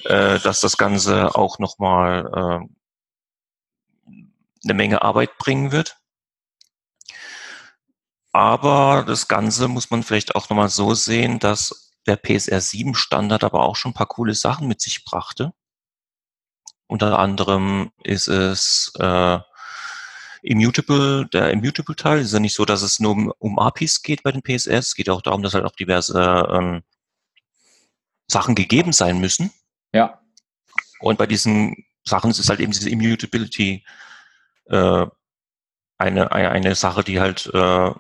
äh, 0.06 0.40
dass 0.40 0.62
das 0.62 0.78
Ganze 0.78 1.36
auch 1.36 1.60
nochmal 1.60 2.70
äh, 4.08 4.12
eine 4.64 4.74
Menge 4.74 5.02
Arbeit 5.02 5.38
bringen 5.38 5.72
wird. 5.72 5.98
Aber 8.34 9.04
das 9.06 9.28
Ganze 9.28 9.68
muss 9.68 9.92
man 9.92 10.02
vielleicht 10.02 10.36
auch 10.36 10.50
nochmal 10.50 10.70
so 10.70 10.96
sehen, 10.96 11.38
dass 11.38 11.94
der 12.08 12.18
PSR 12.18 12.60
7 12.60 12.96
Standard 12.96 13.44
aber 13.44 13.64
auch 13.64 13.76
schon 13.76 13.92
ein 13.92 13.96
paar 13.96 14.08
coole 14.08 14.34
Sachen 14.34 14.68
mit 14.68 14.82
sich 14.82 15.06
brachte. 15.06 15.54
Unter 16.88 17.20
anderem 17.20 17.92
ist 18.04 18.28
es 18.28 18.92
äh, 19.00 19.40
Immutable, 20.42 21.28
der 21.28 21.52
Immutable-Teil. 21.52 22.20
ist 22.20 22.34
ja 22.34 22.40
nicht 22.40 22.56
so, 22.56 22.66
dass 22.66 22.82
es 22.82 23.00
nur 23.00 23.12
um, 23.12 23.34
um 23.38 23.60
APIs 23.60 24.02
geht 24.02 24.24
bei 24.24 24.32
den 24.32 24.42
PSRs. 24.42 24.88
Es 24.88 24.96
geht 24.96 25.10
auch 25.10 25.22
darum, 25.22 25.44
dass 25.44 25.54
halt 25.54 25.66
auch 25.66 25.76
diverse 25.76 26.48
ähm, 26.52 26.84
Sachen 28.28 28.56
gegeben 28.56 28.94
sein 28.94 29.20
müssen. 29.22 29.52
Ja. 29.94 30.22
Und 31.00 31.18
bei 31.20 31.28
diesen 31.28 31.86
Sachen 32.04 32.32
ist 32.32 32.40
es 32.40 32.50
halt 32.50 32.60
eben 32.60 32.72
diese 32.72 32.90
Immutability 32.90 33.86
äh, 34.66 35.06
eine, 35.98 36.32
eine, 36.32 36.50
eine 36.52 36.76
Sache, 36.76 37.04
die 37.04 37.20
halt 37.20 37.50
äh, 37.54 37.92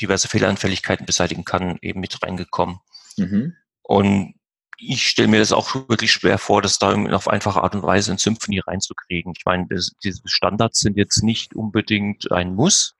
diverse 0.00 0.28
Fehleranfälligkeiten 0.28 1.06
beseitigen 1.06 1.44
kann, 1.44 1.78
eben 1.82 2.00
mit 2.00 2.22
reingekommen. 2.22 2.80
Mhm. 3.16 3.54
Und 3.82 4.34
ich 4.80 5.06
stelle 5.06 5.28
mir 5.28 5.40
das 5.40 5.52
auch 5.52 5.74
wirklich 5.74 6.10
schwer 6.10 6.38
vor, 6.38 6.62
das 6.62 6.78
da 6.78 6.94
auf 7.14 7.28
einfache 7.28 7.62
Art 7.62 7.74
und 7.74 7.82
Weise 7.82 8.12
in 8.12 8.18
Symphony 8.18 8.60
reinzukriegen. 8.60 9.34
Ich 9.36 9.44
meine, 9.44 9.66
das, 9.68 9.92
diese 10.02 10.22
Standards 10.24 10.80
sind 10.80 10.96
jetzt 10.96 11.22
nicht 11.22 11.54
unbedingt 11.54 12.32
ein 12.32 12.54
Muss. 12.54 12.94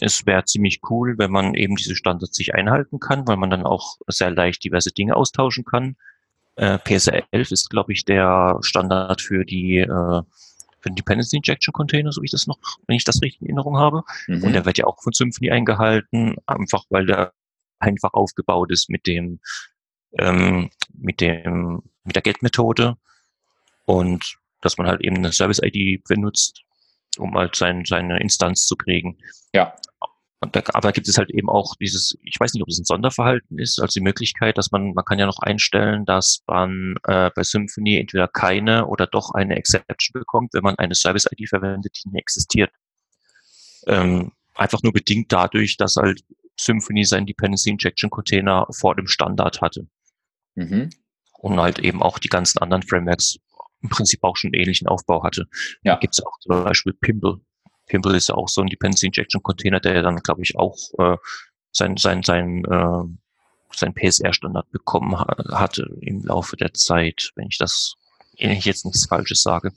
Es 0.00 0.26
wäre 0.26 0.44
ziemlich 0.44 0.80
cool, 0.90 1.16
wenn 1.18 1.30
man 1.30 1.54
eben 1.54 1.76
diese 1.76 1.96
Standards 1.96 2.36
sich 2.36 2.54
einhalten 2.54 3.00
kann, 3.00 3.26
weil 3.26 3.36
man 3.36 3.50
dann 3.50 3.64
auch 3.64 3.96
sehr 4.06 4.30
leicht 4.30 4.64
diverse 4.64 4.90
Dinge 4.90 5.16
austauschen 5.16 5.64
kann. 5.64 5.96
Äh, 6.56 6.78
PSR 6.78 7.24
11 7.30 7.50
ist, 7.50 7.70
glaube 7.70 7.92
ich, 7.92 8.04
der 8.04 8.58
Standard 8.60 9.22
für 9.22 9.44
die 9.44 9.78
äh, 9.78 10.22
für 10.82 10.90
den 10.90 10.96
Dependency 10.96 11.36
Injection 11.36 11.72
Container, 11.72 12.12
so 12.12 12.20
wie 12.20 12.26
ich 12.26 12.32
das 12.32 12.46
noch, 12.46 12.58
wenn 12.86 12.96
ich 12.96 13.04
das 13.04 13.22
richtig 13.22 13.40
in 13.40 13.46
Erinnerung 13.48 13.78
habe. 13.78 14.02
Mhm. 14.26 14.42
Und 14.44 14.52
der 14.52 14.64
wird 14.64 14.78
ja 14.78 14.86
auch 14.86 15.00
von 15.02 15.12
Symfony 15.12 15.50
eingehalten, 15.50 16.36
einfach 16.46 16.84
weil 16.90 17.06
der 17.06 17.32
einfach 17.78 18.12
aufgebaut 18.12 18.70
ist 18.70 18.90
mit 18.90 19.06
dem, 19.06 19.40
ähm, 20.18 20.70
mit 20.92 21.20
dem, 21.20 21.82
mit 22.04 22.16
der 22.16 22.22
Get-Methode 22.22 22.96
und 23.86 24.36
dass 24.60 24.78
man 24.78 24.86
halt 24.86 25.00
eben 25.00 25.16
eine 25.16 25.32
Service-ID 25.32 26.04
benutzt. 26.04 26.62
um 27.18 27.34
halt 27.34 27.56
sein, 27.56 27.84
seine 27.84 28.20
Instanz 28.20 28.66
zu 28.66 28.76
kriegen. 28.76 29.18
Ja. 29.52 29.76
Und 30.42 30.56
da, 30.56 30.62
aber 30.74 30.90
gibt 30.90 31.06
es 31.06 31.18
halt 31.18 31.30
eben 31.30 31.48
auch 31.48 31.76
dieses, 31.76 32.18
ich 32.24 32.34
weiß 32.40 32.52
nicht, 32.52 32.62
ob 32.64 32.68
es 32.68 32.76
ein 32.76 32.84
Sonderverhalten 32.84 33.60
ist, 33.60 33.80
also 33.80 33.92
die 33.92 34.02
Möglichkeit, 34.02 34.58
dass 34.58 34.72
man, 34.72 34.92
man 34.92 35.04
kann 35.04 35.20
ja 35.20 35.26
noch 35.26 35.38
einstellen, 35.38 36.04
dass 36.04 36.42
man 36.48 36.96
äh, 37.04 37.30
bei 37.32 37.44
Symfony 37.44 37.98
entweder 37.98 38.26
keine 38.26 38.88
oder 38.88 39.06
doch 39.06 39.30
eine 39.34 39.54
Exception 39.54 40.14
bekommt, 40.14 40.52
wenn 40.52 40.64
man 40.64 40.76
eine 40.78 40.96
Service-ID 40.96 41.48
verwendet, 41.48 41.96
die 41.96 42.08
nicht 42.08 42.20
existiert. 42.20 42.72
Ähm, 43.86 44.32
einfach 44.56 44.82
nur 44.82 44.92
bedingt 44.92 45.30
dadurch, 45.30 45.76
dass 45.76 45.94
halt 45.94 46.24
Symfony 46.58 47.04
sein 47.04 47.24
Dependency 47.24 47.70
Injection 47.70 48.10
Container 48.10 48.66
vor 48.72 48.96
dem 48.96 49.06
Standard 49.06 49.60
hatte. 49.60 49.86
Mhm. 50.56 50.90
Und 51.38 51.60
halt 51.60 51.78
eben 51.78 52.02
auch 52.02 52.18
die 52.18 52.28
ganzen 52.28 52.58
anderen 52.58 52.82
Frameworks 52.82 53.38
im 53.80 53.90
Prinzip 53.90 54.24
auch 54.24 54.36
schon 54.36 54.48
einen 54.48 54.60
ähnlichen 54.60 54.88
Aufbau 54.88 55.22
hatte. 55.22 55.46
Ja. 55.84 55.94
Da 55.94 56.00
gibt 56.00 56.14
es 56.14 56.26
auch 56.26 56.36
zum 56.40 56.64
Beispiel 56.64 56.94
Pimble. 56.94 57.40
Pimble 57.92 58.16
ist 58.16 58.30
ja 58.30 58.36
auch 58.36 58.48
so 58.48 58.62
ein 58.62 58.68
Dependency 58.68 59.06
Injection 59.06 59.42
Container, 59.42 59.78
der 59.78 60.02
dann, 60.02 60.16
glaube 60.16 60.40
ich, 60.42 60.56
auch 60.56 60.76
äh, 60.98 61.18
sein, 61.72 61.98
sein, 61.98 62.22
sein, 62.22 62.64
äh, 62.64 63.04
sein 63.76 63.92
PSR-Standard 63.92 64.70
bekommen 64.70 65.18
ha 65.18 65.36
hatte 65.50 65.90
im 66.00 66.24
Laufe 66.24 66.56
der 66.56 66.72
Zeit, 66.72 67.32
wenn 67.36 67.48
ich 67.48 67.58
das, 67.58 67.96
wenn 68.38 68.52
ich 68.52 68.64
jetzt 68.64 68.86
nichts 68.86 69.04
Falsches 69.04 69.42
sage. 69.42 69.72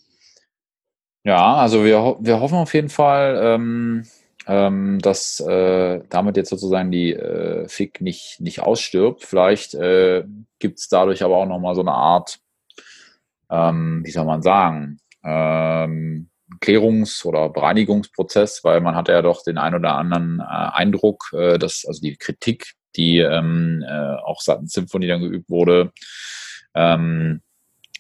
Ja, 1.26 1.56
also 1.56 1.84
wir, 1.84 2.16
wir 2.22 2.40
hoffen 2.40 2.58
auf 2.58 2.74
jeden 2.74 2.88
Fall, 2.88 3.38
ähm, 3.44 4.06
ähm, 4.48 5.00
dass 5.00 5.42
äh, 5.42 6.02
damit 6.10 6.38
jetzt 6.38 6.52
sozusagen 6.52 6.92
die 6.92 7.12
äh, 7.12 7.68
FIG 7.68 8.00
nicht, 8.00 8.40
nicht 8.40 8.62
ausstirbt. 8.62 9.26
Vielleicht 9.26 9.74
äh, 9.74 10.24
gibt 10.60 10.80
es 10.80 10.88
dadurch 10.88 11.22
aber 11.22 11.36
auch 11.36 11.48
nochmal 11.48 11.76
so 11.76 11.82
eine 11.82 11.94
Art, 11.94 12.40
ähm, 13.50 14.04
wie 14.06 14.12
soll 14.12 14.26
man 14.26 14.42
sagen, 14.42 15.00
ähm, 15.22 16.30
Klärungs- 16.60 17.26
oder 17.26 17.50
Bereinigungsprozess, 17.50 18.64
weil 18.64 18.82
man 18.82 18.96
hatte 18.96 19.12
ja 19.12 19.22
doch 19.22 19.44
den 19.44 19.58
ein 19.58 19.76
oder 19.76 19.96
anderen 19.96 20.40
äh, 20.40 20.44
Eindruck, 20.44 21.32
äh, 21.34 21.58
dass 21.58 21.86
also 21.86 22.02
die 22.02 22.16
Kritik, 22.18 22.74
die 22.96 23.20
ähm, 23.20 23.84
äh, 23.88 24.16
auch 24.24 24.42
seitens 24.42 24.74
Symphonie 24.74 25.08
dann 25.08 25.22
geübt 25.22 25.50
wurde, 25.50 25.92
ähm, 26.76 27.42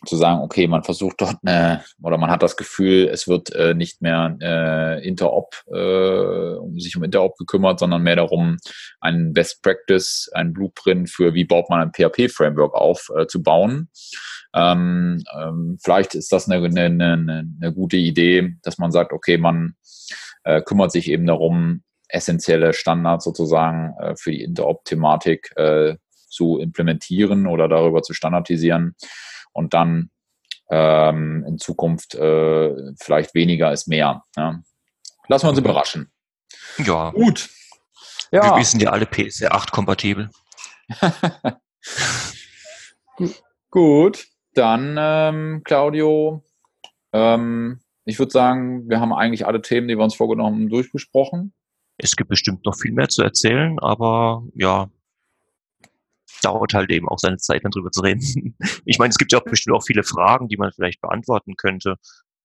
zu 0.06 0.16
sagen, 0.16 0.42
okay, 0.42 0.68
man 0.68 0.84
versucht 0.84 1.22
dort 1.22 1.38
eine, 1.44 1.84
oder 2.02 2.18
man 2.18 2.30
hat 2.30 2.44
das 2.44 2.58
Gefühl, 2.58 3.08
es 3.12 3.28
wird 3.28 3.54
äh, 3.54 3.74
nicht 3.74 4.02
mehr 4.02 4.38
äh, 4.42 5.08
Interop, 5.08 5.56
äh, 5.68 6.56
um 6.56 6.80
sich 6.80 6.96
um 6.96 7.04
Interop 7.04 7.38
gekümmert, 7.38 7.80
sondern 7.80 8.04
mehr 8.04 8.16
darum, 8.16 8.58
einen 9.00 9.34
Best 9.34 9.62
Practice, 9.62 10.30
einen 10.34 10.54
Blueprint 10.54 11.10
für 11.10 11.34
wie 11.34 11.46
baut 11.46 11.70
man 11.70 11.82
ein 11.82 11.92
PHP-Framework 11.92 12.74
auf, 12.74 13.10
äh, 13.18 13.28
zu 13.28 13.44
bauen. 13.44 13.90
Ähm, 14.54 15.24
ähm, 15.38 15.78
vielleicht 15.84 16.16
ist 16.16 16.32
das 16.32 16.50
eine, 16.50 16.66
eine, 16.66 16.86
eine, 16.86 17.46
eine 17.62 17.74
gute 17.74 17.98
Idee, 17.98 18.56
dass 18.64 18.78
man 18.78 18.92
sagt, 18.92 19.12
okay, 19.12 19.38
man 19.38 19.76
äh, 20.44 20.62
kümmert 20.62 20.92
sich 20.92 21.10
eben 21.10 21.26
darum, 21.26 21.84
essentielle 22.08 22.74
Standards 22.74 23.26
sozusagen 23.26 23.94
äh, 24.00 24.16
für 24.16 24.32
die 24.32 24.44
Interop-Thematik 24.44 25.52
äh, 25.58 25.96
zu 26.30 26.60
implementieren 26.60 27.48
oder 27.48 27.68
darüber 27.68 28.02
zu 28.02 28.14
standardisieren 28.14 28.96
und 29.56 29.74
dann 29.74 30.12
ähm, 30.70 31.46
in 31.48 31.58
Zukunft 31.58 32.16
äh, 32.16 32.76
vielleicht 33.00 33.34
weniger 33.34 33.72
ist 33.72 33.88
mehr. 33.88 34.24
Ja. 34.36 34.62
Lassen 35.28 35.46
wir 35.46 35.50
uns 35.50 35.60
mhm. 35.60 35.66
überraschen. 35.66 36.12
Ja. 36.78 37.12
Gut. 37.12 37.50
Ja. 38.32 38.58
Wir 38.58 38.66
sind 38.66 38.82
ja 38.82 38.90
alle 38.92 39.06
PSR 39.06 39.54
8 39.54 39.72
kompatibel. 39.72 40.30
Gut. 43.72 44.28
Dann, 44.54 44.96
ähm, 44.98 45.62
Claudio, 45.64 46.44
ähm, 47.12 47.82
ich 48.06 48.20
würde 48.20 48.32
sagen, 48.32 48.90
wir 48.90 49.00
haben 49.00 49.14
eigentlich 49.14 49.46
alle 49.46 49.62
Themen, 49.62 49.88
die 49.88 49.98
wir 49.98 50.04
uns 50.04 50.16
vorgenommen 50.16 50.56
haben, 50.56 50.70
durchgesprochen. 50.70 51.54
Es 51.98 52.16
gibt 52.16 52.30
bestimmt 52.30 52.66
noch 52.66 52.76
viel 52.76 52.92
mehr 52.92 53.10
zu 53.10 53.22
erzählen, 53.22 53.80
aber 53.80 54.44
ja, 54.54 54.90
dauert 56.42 56.74
halt 56.74 56.92
eben 56.92 57.10
auch 57.10 57.20
seine 57.20 57.38
Zeit, 57.38 57.64
dann 57.64 57.72
drüber 57.72 57.92
zu 57.92 58.02
reden. 58.02 58.56
Ich 58.86 59.00
meine, 59.00 59.10
es 59.10 59.18
gibt 59.18 59.32
ja 59.32 59.40
auch 59.40 59.44
bestimmt 59.44 59.76
auch 59.76 59.84
viele 59.86 60.04
Fragen, 60.04 60.48
die 60.48 60.58
man 60.58 60.72
vielleicht 60.72 61.02
beantworten 61.02 61.56
könnte, 61.56 61.96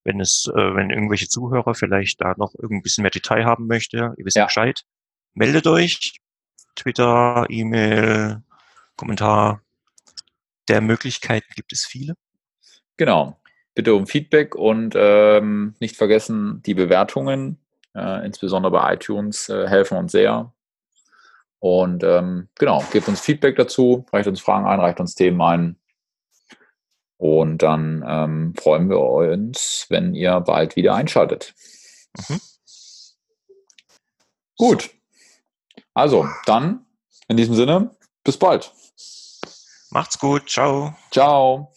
wenn 0.05 0.21
es, 0.21 0.51
äh, 0.55 0.75
wenn 0.75 0.91
irgendwelche 0.91 1.29
Zuhörer 1.29 1.75
vielleicht 1.75 2.21
da 2.21 2.35
noch 2.37 2.55
ein 2.55 2.83
bisschen 2.83 3.03
mehr 3.03 3.11
Detail 3.11 3.45
haben 3.45 3.67
möchte. 3.67 4.15
Ihr 4.17 4.25
wisst 4.25 4.37
ja. 4.37 4.47
Bescheid. 4.47 4.83
Meldet 5.35 5.67
euch. 5.67 6.19
Twitter, 6.77 7.47
E-Mail, 7.49 8.43
Kommentar, 8.97 9.63
der 10.69 10.81
Möglichkeiten 10.81 11.53
gibt 11.57 11.73
es 11.73 11.85
viele. 11.85 12.15
Genau. 12.97 13.41
Bitte 13.75 13.95
um 13.95 14.07
Feedback 14.07 14.55
und 14.55 14.95
ähm, 14.97 15.75
nicht 15.81 15.97
vergessen, 15.97 16.63
die 16.65 16.75
Bewertungen, 16.75 17.59
äh, 17.95 18.25
insbesondere 18.27 18.73
bei 18.73 18.95
iTunes, 18.95 19.49
äh, 19.49 19.69
helfen 19.69 19.99
uns 19.99 20.13
sehr. 20.13 20.53
Und 21.61 22.03
ähm, 22.03 22.49
genau, 22.59 22.83
gebt 22.91 23.07
uns 23.07 23.21
Feedback 23.21 23.57
dazu, 23.57 24.07
reicht 24.13 24.27
uns 24.27 24.41
Fragen 24.41 24.67
ein, 24.67 24.81
reicht 24.81 24.99
uns 24.99 25.15
Themen 25.15 25.41
ein. 25.43 25.77
Und 27.19 27.59
dann 27.59 28.03
ähm, 28.07 28.55
freuen 28.59 28.89
wir 28.89 28.99
uns, 28.99 29.85
wenn 29.91 30.15
ihr 30.15 30.41
bald 30.41 30.75
wieder 30.75 30.95
einschaltet. 30.95 31.55
Mhm. 32.17 32.41
Gut. 34.57 34.91
Also, 35.93 36.27
dann 36.47 36.87
in 37.29 37.37
diesem 37.37 37.55
Sinne, 37.55 37.95
bis 38.25 38.39
bald. 38.39 38.73
Macht's 39.91 40.19
gut. 40.19 40.49
Ciao. 40.49 40.95
Ciao. 41.11 41.73